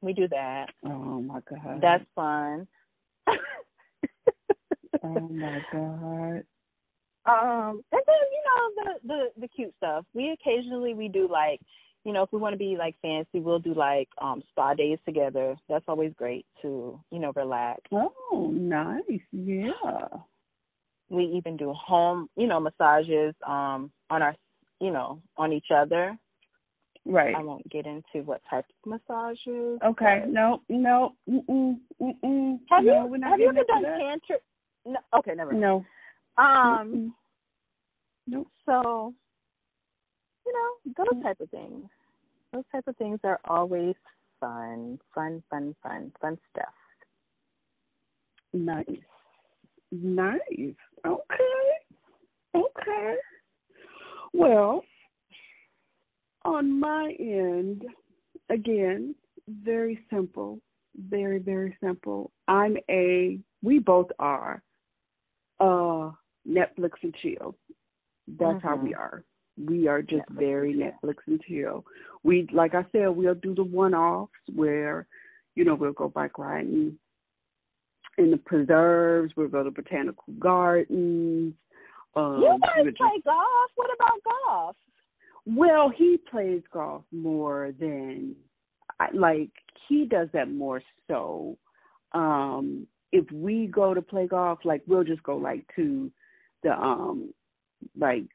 [0.02, 0.66] We do that.
[0.84, 1.80] Oh my god.
[1.80, 2.66] That's fun.
[5.04, 6.44] oh my god.
[7.26, 10.04] Um, and then you know the the the cute stuff.
[10.14, 11.60] We occasionally we do like,
[12.04, 14.98] you know, if we want to be like fancy, we'll do like um spa days
[15.04, 15.56] together.
[15.68, 17.82] That's always great to you know relax.
[17.92, 19.20] Oh, nice.
[19.32, 20.08] Yeah.
[21.10, 24.34] We even do home, you know, massages um on our,
[24.80, 26.16] you know, on each other.
[27.06, 27.34] Right.
[27.34, 29.78] I won't get into what type of massages.
[29.84, 30.24] Okay.
[30.28, 30.62] No.
[30.68, 31.14] No.
[31.28, 31.78] Mm-mm.
[32.00, 32.58] Mm-mm.
[32.68, 34.40] Have no, you have you ever done tantric?
[34.84, 34.98] No.
[35.18, 35.52] Okay, never.
[35.52, 35.60] mind.
[35.62, 35.84] No.
[36.36, 37.14] Um.
[38.26, 38.48] Nope.
[38.66, 39.14] So,
[40.46, 41.84] you know, those type of things.
[42.52, 43.94] Those type of things are always
[44.40, 46.74] fun, fun, fun, fun, fun stuff.
[48.52, 48.86] Nice.
[49.92, 50.74] Nice.
[51.06, 51.70] Okay.
[52.54, 53.14] Okay.
[54.32, 54.82] Well,
[56.44, 57.84] on my end,
[58.48, 59.14] again,
[59.48, 60.60] very simple.
[61.08, 62.30] Very, very simple.
[62.48, 64.62] I'm a, we both are,
[65.60, 66.10] uh,
[66.48, 67.54] Netflix and chill.
[68.26, 68.98] That's how we Mhm.
[68.98, 69.24] are.
[69.56, 70.92] We are just Netflix very and.
[70.94, 71.84] Netflix and chill.
[72.22, 75.06] We, like I said, we'll do the one offs where,
[75.54, 76.98] you know, we'll go bike riding
[78.18, 79.34] in the preserves.
[79.36, 81.54] We'll go to botanical gardens.
[82.16, 83.70] Um, you guys just- play golf.
[83.76, 84.76] What about golf?
[85.56, 88.34] Well, he plays golf more than
[89.14, 89.50] like
[89.88, 91.56] he does that more so.
[92.12, 96.10] Um if we go to play golf, like we'll just go like to
[96.62, 97.32] the um
[97.98, 98.28] like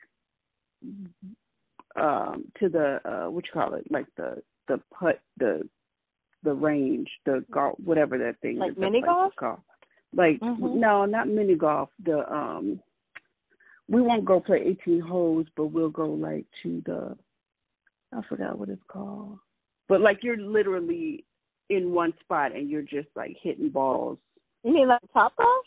[1.95, 5.68] um to the uh what you call it, like the the putt the
[6.43, 9.34] the range, the golf whatever that thing Like is mini golf?
[9.36, 9.59] called.
[10.13, 10.76] Like Mhm.
[10.76, 11.89] no, not mini golf.
[12.03, 12.82] The um
[13.88, 17.15] we won't go play 18 holes, but we'll go like to the,
[18.13, 19.39] I forgot what it's called.
[19.88, 21.25] But like you're literally
[21.69, 24.17] in one spot and you're just like hitting balls,
[24.63, 25.61] You mean like Topgolf?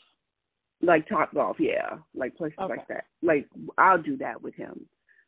[0.82, 2.74] like Topgolf, yeah, like places Okay.
[2.76, 3.04] like that.
[3.22, 3.46] Like
[3.78, 4.86] I'll do that with him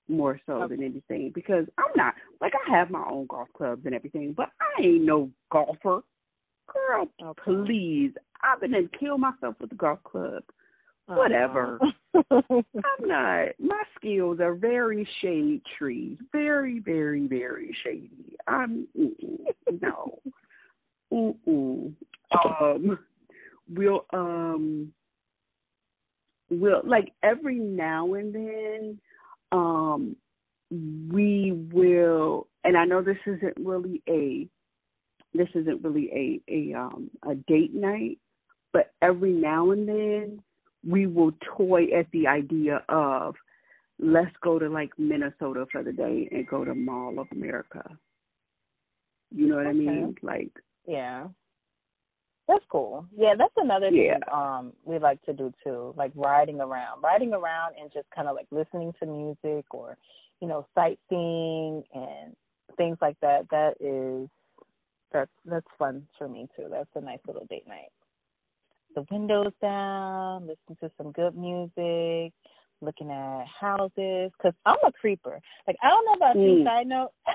[0.09, 3.95] more so than anything because I'm not like I have my own golf clubs and
[3.95, 6.03] everything, but I ain't no golfer.
[6.73, 7.43] Girl, Okay.
[7.45, 8.13] please.
[8.43, 10.43] I've been and killed myself with the golf club.
[11.17, 11.79] Whatever.
[12.15, 12.65] I'm
[13.01, 13.49] not.
[13.59, 18.37] My skills are very shade tree, very, very, very shady.
[18.47, 20.19] I'm mm-mm, no.
[21.13, 21.95] Mm-mm.
[22.33, 22.99] Um,
[23.75, 24.93] we'll um,
[26.51, 29.01] we'll like every now and then,
[29.53, 30.17] um,
[30.71, 34.47] we will, and I know this isn't really a,
[35.37, 38.19] this isn't really a a um a date night,
[38.73, 40.43] but every now and then
[40.87, 43.35] we will toy at the idea of
[43.99, 47.85] let's go to like Minnesota for the day and go to Mall of America.
[49.31, 50.17] You know what I mean?
[50.23, 50.51] Like
[50.87, 51.29] Yeah.
[52.49, 53.07] That's cool.
[53.17, 54.19] Yeah, that's another thing Yeah.
[54.33, 57.03] um we like to do too, like riding around.
[57.03, 59.97] Riding around and just kind of like listening to music or,
[60.41, 62.35] you know, sightseeing and
[62.77, 63.49] things like that.
[63.51, 64.29] That is
[65.13, 66.69] that's that's fun for me too.
[66.71, 67.93] That's a nice little date night.
[68.95, 72.33] The windows down, listening to some good music,
[72.81, 75.41] looking at houses cuz I'm a creeper.
[75.67, 76.65] Like I don't know about you, Mm.
[76.65, 77.13] side note.
[77.27, 77.35] mm,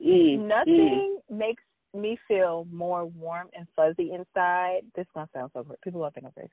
[0.02, 0.38] mm.
[0.46, 1.62] Nothing makes
[1.94, 4.82] me feel more warm and fuzzy inside.
[4.94, 5.80] This gonna sound so weird.
[5.82, 6.50] People will think I'm crazy.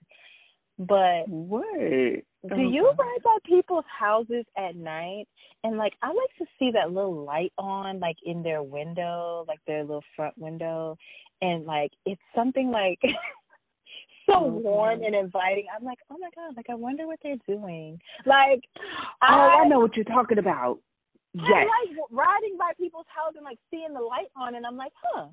[0.80, 2.24] But What?
[2.56, 5.28] do you ride by people's houses at night?
[5.64, 9.60] And like I like to see that little light on like in their window, like
[9.68, 10.98] their little front window.
[11.42, 13.00] And like it's something like
[14.32, 15.66] so Oh, warm and inviting.
[15.76, 18.00] I'm like, oh my God, like I wonder what they're doing.
[18.26, 18.64] Like
[19.22, 20.80] Oh, I know what you're talking about.
[21.40, 21.68] I Yes.
[21.88, 25.28] like riding by people's houses and like seeing the light on, and I'm like, huh,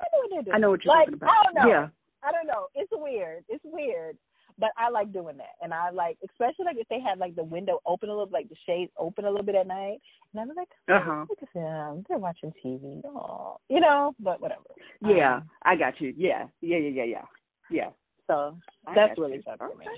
[0.00, 0.54] I know what they're doing.
[0.54, 1.30] I know what you're like, talking about.
[1.30, 1.68] I don't know.
[1.68, 1.88] Yeah.
[2.22, 2.66] I don't know.
[2.74, 3.44] It's weird.
[3.48, 4.18] It's weird.
[4.60, 7.44] But I like doing that, and I like, especially like if they had like the
[7.44, 10.00] window open a little, like the shades open a little bit at night,
[10.34, 11.24] and I'm like, oh, Uh-huh.
[11.28, 14.16] look at them, they're watching TV, oh, you know.
[14.18, 14.62] But whatever.
[15.00, 16.12] Yeah, Um, I got you.
[16.16, 16.48] Yeah.
[16.60, 17.24] Yeah, yeah, yeah, yeah.
[17.70, 17.90] Yeah.
[18.28, 18.56] So
[18.86, 19.86] I that's really fun for me.
[19.86, 19.90] Okay.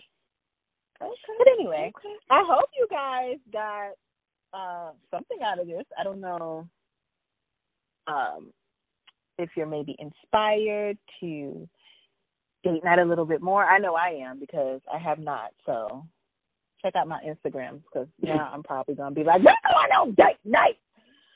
[1.02, 1.14] Okay.
[1.38, 1.92] But anyway,
[2.30, 3.92] I hope you guys got
[4.52, 5.84] uh, something out of this.
[5.98, 6.66] I don't know
[8.06, 8.52] um,
[9.38, 11.68] if you're maybe inspired to
[12.64, 13.64] date night a little bit more.
[13.64, 15.50] I know I am because I have not.
[15.64, 16.04] So
[16.82, 20.36] check out my Instagram because now I'm probably gonna be like, we're going on date
[20.44, 20.78] night.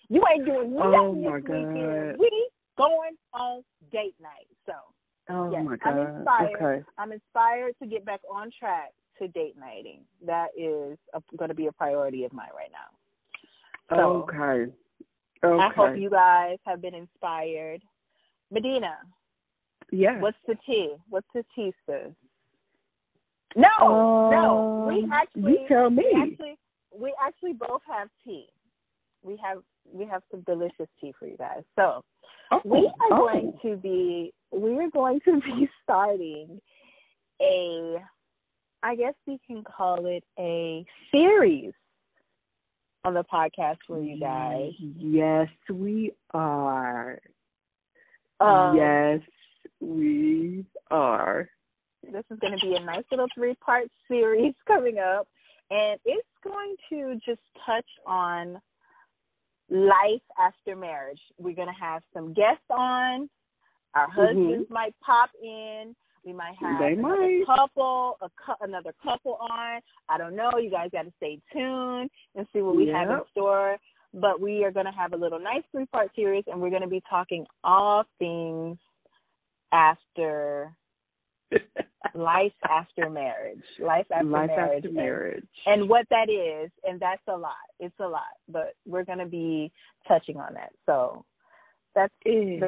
[0.09, 2.19] You ain't doing nothing Oh, my this weekend.
[2.19, 4.49] We going on date night.
[4.67, 4.73] So
[5.31, 6.57] Oh Yes, my I'm inspired.
[6.63, 6.85] Okay.
[6.99, 10.01] I'm inspired to get back on track to date nighting.
[10.27, 10.99] That is
[11.37, 13.97] going to be a priority of mine right now.
[13.97, 14.73] So okay.
[15.43, 15.63] Okay.
[15.63, 17.83] I hope you guys have been inspired.
[18.51, 18.97] Medina,
[19.91, 20.21] Yeah.
[20.21, 20.95] what's the tea?
[21.09, 22.13] What's the tea, sis?
[23.57, 24.85] No, no.
[24.89, 26.05] We Um, actually You tell me.
[26.13, 26.59] we actually
[26.93, 28.49] we actually both have tea.
[29.23, 29.63] We have
[29.93, 31.63] we have some delicious tea for you guys.
[31.77, 32.05] So
[32.53, 33.29] oh, we are oh.
[33.29, 36.61] going to be we are going to be starting
[37.41, 37.97] a
[38.83, 41.73] I guess we can call it a series
[43.05, 44.73] on the podcast for you guys.
[44.99, 47.19] Yes, we are.
[48.41, 49.21] Um, yes,
[49.81, 51.49] we are.
[52.03, 55.27] This is going to be a nice little three part series coming up,
[55.71, 58.61] and it's going to just touch on
[59.71, 61.21] life after marriage.
[61.39, 63.29] We're going to have some guests on.
[63.95, 64.21] Our mm-hmm.
[64.21, 65.95] husbands might pop in.
[66.25, 67.45] We might have They another might.
[67.47, 69.81] couple, a cou- another couple on.
[70.09, 70.53] I don't know.
[70.59, 73.77] You guys got to stay tuned and see what we have in store.
[74.15, 76.83] But we are going to have a little nice three part series, and we're going
[76.83, 78.79] to be talking all things
[79.73, 80.73] after
[82.15, 85.49] life after marriage, life after Life marriage, after and- marriage.
[85.67, 87.55] and what that is, and that's a lot.
[87.81, 89.73] It's a lot, but we're going to be
[90.07, 90.73] touching on that.
[90.87, 91.25] So
[91.95, 92.59] that's yeah.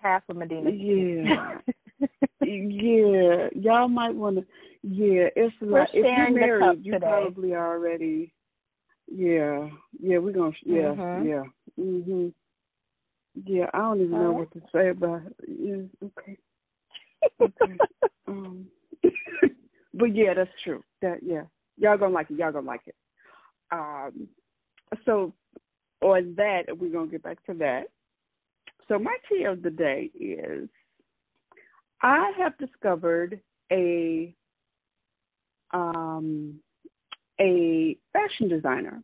[0.00, 0.70] half of Medina.
[0.70, 1.58] Yeah.
[2.40, 3.48] yeah.
[3.54, 4.44] Y'all might want to.
[4.82, 5.88] Yeah, it's a We're lot.
[5.92, 7.06] If you're married, you today.
[7.06, 8.32] probably already.
[9.06, 9.68] Yeah.
[10.00, 10.52] Yeah, we're gonna.
[10.64, 10.94] Yeah.
[10.94, 11.28] Mhm.
[11.28, 11.42] Yeah.
[11.84, 12.32] Mhm.
[13.46, 14.38] Yeah, I don't even All know right.
[14.38, 15.34] what to say about it.
[15.48, 16.08] Yeah.
[16.08, 16.36] Okay.
[17.40, 17.72] Okay.
[18.28, 18.66] um.
[19.94, 20.82] but yeah, that's true.
[21.00, 21.42] That yeah,
[21.76, 22.38] y'all gonna like it.
[22.38, 22.96] Y'all gonna like it.
[23.70, 24.28] Um.
[25.04, 25.32] So
[26.02, 27.84] on that, we're gonna get back to that.
[28.88, 30.68] So my tea of the day is
[32.02, 34.34] I have discovered a
[35.72, 36.60] um
[37.40, 39.02] a fashion designer,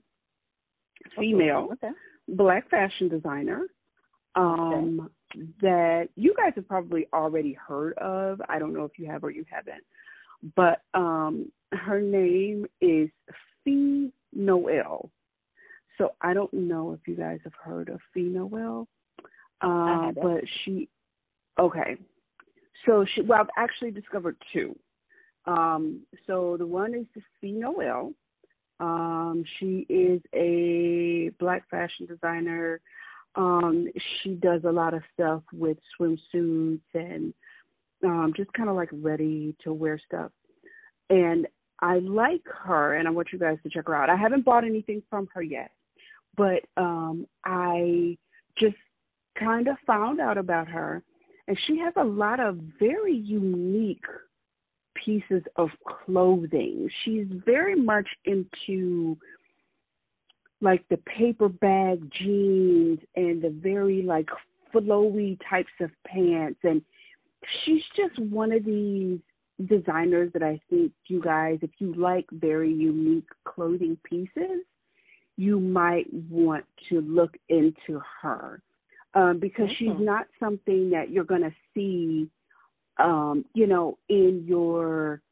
[1.18, 1.90] female, Okay.
[2.28, 3.62] black fashion designer,
[4.34, 5.10] um
[5.60, 8.40] that you guys have probably already heard of.
[8.48, 9.84] I don't know if you have or you haven't.
[10.56, 13.10] But um her name is
[13.64, 15.10] Fe Noel.
[15.98, 18.86] So I don't know if you guys have heard of Fe Noel.
[19.60, 20.88] Um, but she
[21.58, 21.96] okay.
[22.86, 24.76] So she well I've actually discovered two.
[25.46, 28.12] Um so the one is the Fe Noel.
[28.80, 32.80] Um she is a black fashion designer.
[33.38, 33.88] Um
[34.22, 37.32] she does a lot of stuff with swimsuits and
[38.04, 40.30] um just kind of like ready to wear stuff.
[41.08, 41.46] And
[41.80, 44.10] I like her and I want you guys to check her out.
[44.10, 45.70] I haven't bought anything from her yet,
[46.36, 48.18] but um I
[48.58, 48.76] just
[49.38, 51.02] kind of found out about her
[51.46, 54.04] and she has a lot of very unique
[55.04, 56.90] pieces of clothing.
[57.04, 59.16] She's very much into
[60.60, 64.28] like the paper bag jeans and the very like
[64.74, 66.58] flowy types of pants.
[66.64, 66.82] And
[67.64, 69.20] she's just one of these
[69.66, 74.62] designers that I think you guys if you like very unique clothing pieces
[75.38, 78.60] you might want to look into her.
[79.14, 82.28] Um, because she's not something that you're going to see,
[82.98, 85.22] um, you know, in your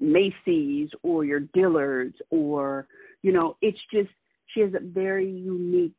[0.00, 2.86] Macy's or your Dillards or,
[3.22, 4.08] you know, it's just
[4.48, 5.92] she has a very unique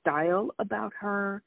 [0.00, 1.42] style about her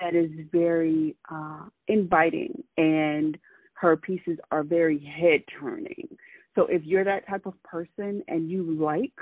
[0.00, 3.38] that is very uh, inviting and
[3.74, 6.08] her pieces are very head turning.
[6.54, 9.12] So if you're that type of person and you like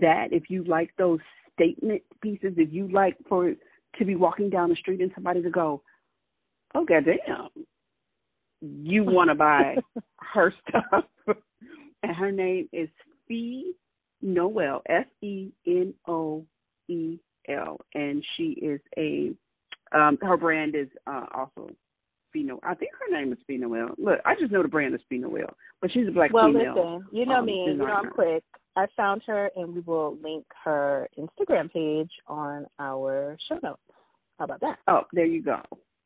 [0.00, 1.20] that, if you like those
[1.54, 3.54] statement pieces, if you like for
[3.98, 5.82] to be walking down the street and somebody to go,
[6.74, 7.48] oh goddamn,
[8.60, 9.76] you want to buy
[10.32, 11.04] her stuff.
[12.02, 12.88] and her name is
[13.28, 13.64] Fe
[14.22, 16.44] Noel, F E N O
[16.88, 17.18] E
[17.48, 19.32] L, and she is a
[19.92, 21.70] um her brand is uh also
[22.34, 22.60] Noel.
[22.62, 23.90] I think her name is Noel.
[23.98, 26.74] Look, I just know the brand is Noel, but she's a black well, female.
[26.74, 27.64] listen, you know um, me.
[27.66, 28.42] You know I'm quick.
[28.74, 33.82] I found her, and we will link her Instagram page on our show notes.
[34.38, 34.78] How about that?
[34.88, 35.60] Oh, there you go.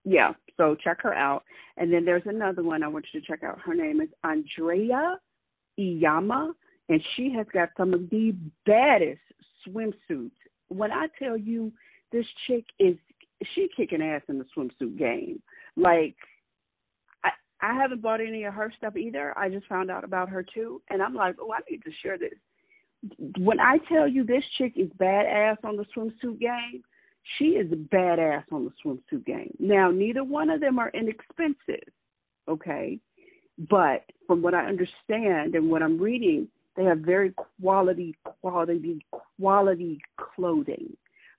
[0.04, 1.44] Yeah, so check her out.
[1.76, 3.60] And then there's another one I want you to check out.
[3.60, 5.16] Her name is Andrea
[5.78, 6.52] Iyamah,
[6.88, 8.34] and she has got some of the
[8.64, 9.20] baddest
[9.66, 10.30] swimsuits.
[10.68, 11.72] When I tell you
[12.12, 12.96] this chick is
[13.54, 15.42] she kicking ass in the swimsuit game.
[15.76, 16.16] Like
[17.24, 17.30] I
[17.60, 19.36] I haven't bought any of her stuff either.
[19.36, 22.18] I just found out about her too, and I'm like, oh, I need to share
[22.18, 22.34] this.
[23.38, 26.82] When I tell you this chick is badass on the swimsuit game,
[27.38, 29.54] she is badass on the swimsuit game.
[29.58, 31.88] Now, neither one of them are inexpensive,
[32.48, 32.98] okay?
[33.70, 39.04] But from what I understand and what I'm reading, they have very quality, quality,
[39.40, 40.96] quality clothing.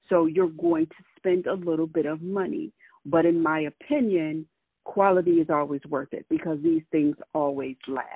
[0.10, 2.72] So you're going to spend a little bit of money.
[3.06, 4.48] But in my opinion,
[4.84, 8.08] quality is always worth it because these things always last.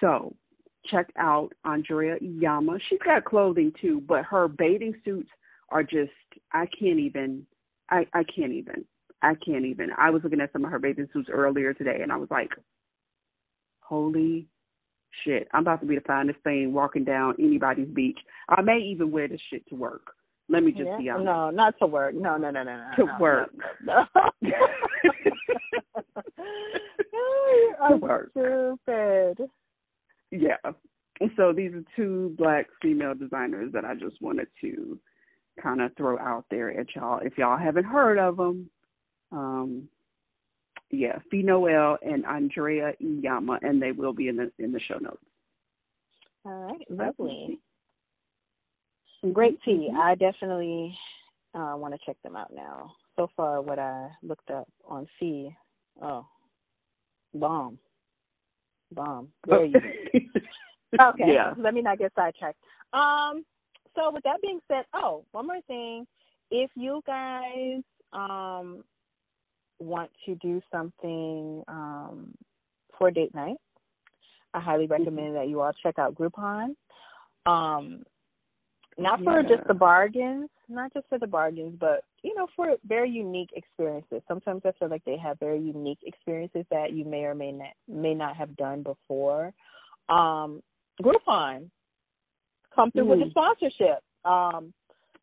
[0.00, 0.34] So
[0.86, 2.80] check out Andrea Iyamah.
[2.88, 5.30] She's got clothing too, but her bathing suits
[5.70, 6.10] are just
[6.52, 7.46] I can't even
[7.88, 8.84] I, I can't even.
[9.22, 9.90] I can't even.
[9.96, 12.50] I was looking at some of her bathing suits earlier today and I was like,
[13.80, 14.48] Holy
[15.24, 15.48] shit.
[15.52, 18.18] I'm about to be the finest thing walking down anybody's beach.
[18.48, 20.12] I may even wear this shit to work.
[20.48, 20.98] Let me just yeah.
[20.98, 21.24] be honest.
[21.24, 22.14] No, not to work.
[22.14, 22.90] No, no, no, no, no.
[22.96, 23.50] To no, work.
[23.84, 24.04] No,
[24.40, 24.42] no.
[27.90, 28.30] to work.
[28.32, 29.48] Stupid.
[30.30, 30.56] Yeah.
[31.20, 34.98] And so these are two black female designers that I just wanted to
[35.62, 37.20] kind of throw out there at y'all.
[37.22, 38.68] If y'all haven't heard of them,
[39.30, 39.88] um,
[40.92, 44.98] yeah, Fe Noel and Andrea Iyamah, and they will be in the in the show
[44.98, 45.24] notes.
[46.44, 47.58] All right, lovely.
[49.32, 49.88] Great tea.
[49.90, 49.98] Mm-hmm.
[49.98, 50.96] I definitely
[51.54, 52.92] uh, want to check them out now.
[53.16, 55.54] So far, what I looked up on Fe,
[56.02, 56.26] oh,
[57.34, 57.78] bomb,
[58.92, 59.28] bomb.
[61.00, 61.54] Okay, Yeah.
[61.56, 62.58] let me not get sidetracked.
[62.92, 63.46] Um,
[63.94, 66.06] so with that being said, oh, one more thing.
[66.50, 67.80] If you guys
[68.12, 68.84] um
[69.82, 72.34] want to do something um
[72.98, 73.56] for date night,
[74.54, 74.92] I highly Mm-hmm.
[74.92, 76.74] recommend that you all check out Groupon.
[77.46, 78.04] Um
[78.98, 79.48] not for Yeah.
[79.48, 84.22] just the bargains, not just for the bargains, but you know, for very unique experiences.
[84.28, 87.72] Sometimes I feel like they have very unique experiences that you may or may not
[87.88, 89.52] may not have done before.
[90.08, 90.62] Um,
[91.02, 91.70] Groupon
[92.74, 93.30] come through with a Mm.
[93.30, 94.02] sponsorship.
[94.24, 94.72] Um,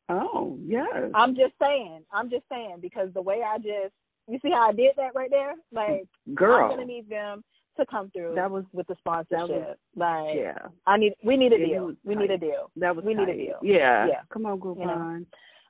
[0.10, 1.12] Oh, yes.
[1.14, 3.93] I'm just saying, I'm just saying because the way I just
[4.30, 6.05] you see how I did that right there, like
[6.36, 6.65] Girl.
[6.65, 7.43] I'm gonna need them
[7.77, 9.80] to come through That was with the sponsorship.
[9.95, 10.57] like yeah.
[10.86, 11.86] I need, we need a Yeah, deal.
[11.88, 12.71] was We need a deal.
[12.75, 13.59] That was we need a deal.
[13.61, 14.07] Yeah.
[14.07, 14.21] Yeah.
[14.32, 14.80] Come on, Groupon.
[14.80, 14.91] You know.
[14.91, 15.25] Um.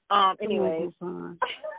[0.10, 1.38] Come Anyways, on, Groupon.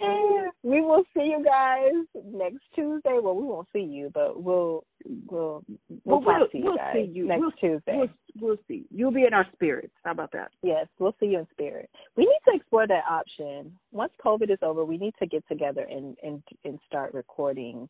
[0.00, 1.92] Yeah, we will see you guys
[2.24, 3.18] next Tuesday.
[3.22, 4.84] Well, we won't see you, but we'll
[5.30, 5.64] we'll
[6.04, 7.26] we'll, Well, to you we'll guys see you.
[7.26, 8.10] next We'll- Tuesday.
[8.38, 8.84] We'll, see.
[8.90, 9.94] You'll be in our spirits.
[10.04, 10.50] How about that?
[10.62, 11.88] Yes, we'll see you in spirit.
[12.16, 13.72] We need to explore that option.
[13.92, 17.88] Once COVID is over, we need to get together and and and start recording,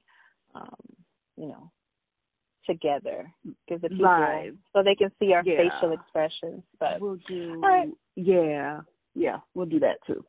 [0.55, 0.76] um,
[1.37, 1.70] you know,
[2.64, 3.28] together.
[3.68, 4.55] Give the people Live.
[4.72, 5.57] so they can see our Yeah.
[5.68, 6.62] facial expressions.
[6.78, 7.59] But We'll do.
[7.61, 7.89] Right.
[8.14, 8.82] Yeah.
[9.14, 9.39] Yeah.
[9.55, 10.24] We'll do that too.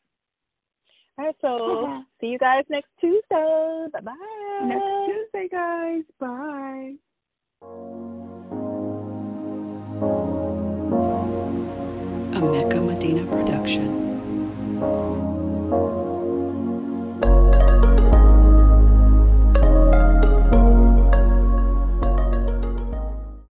[1.18, 3.88] All right, so see you guys next Tuesday.
[3.94, 4.66] Bye bye.
[4.66, 6.04] Next Tuesday, guys.
[6.20, 6.94] Bye.
[12.38, 15.17] a Mecca Medina production.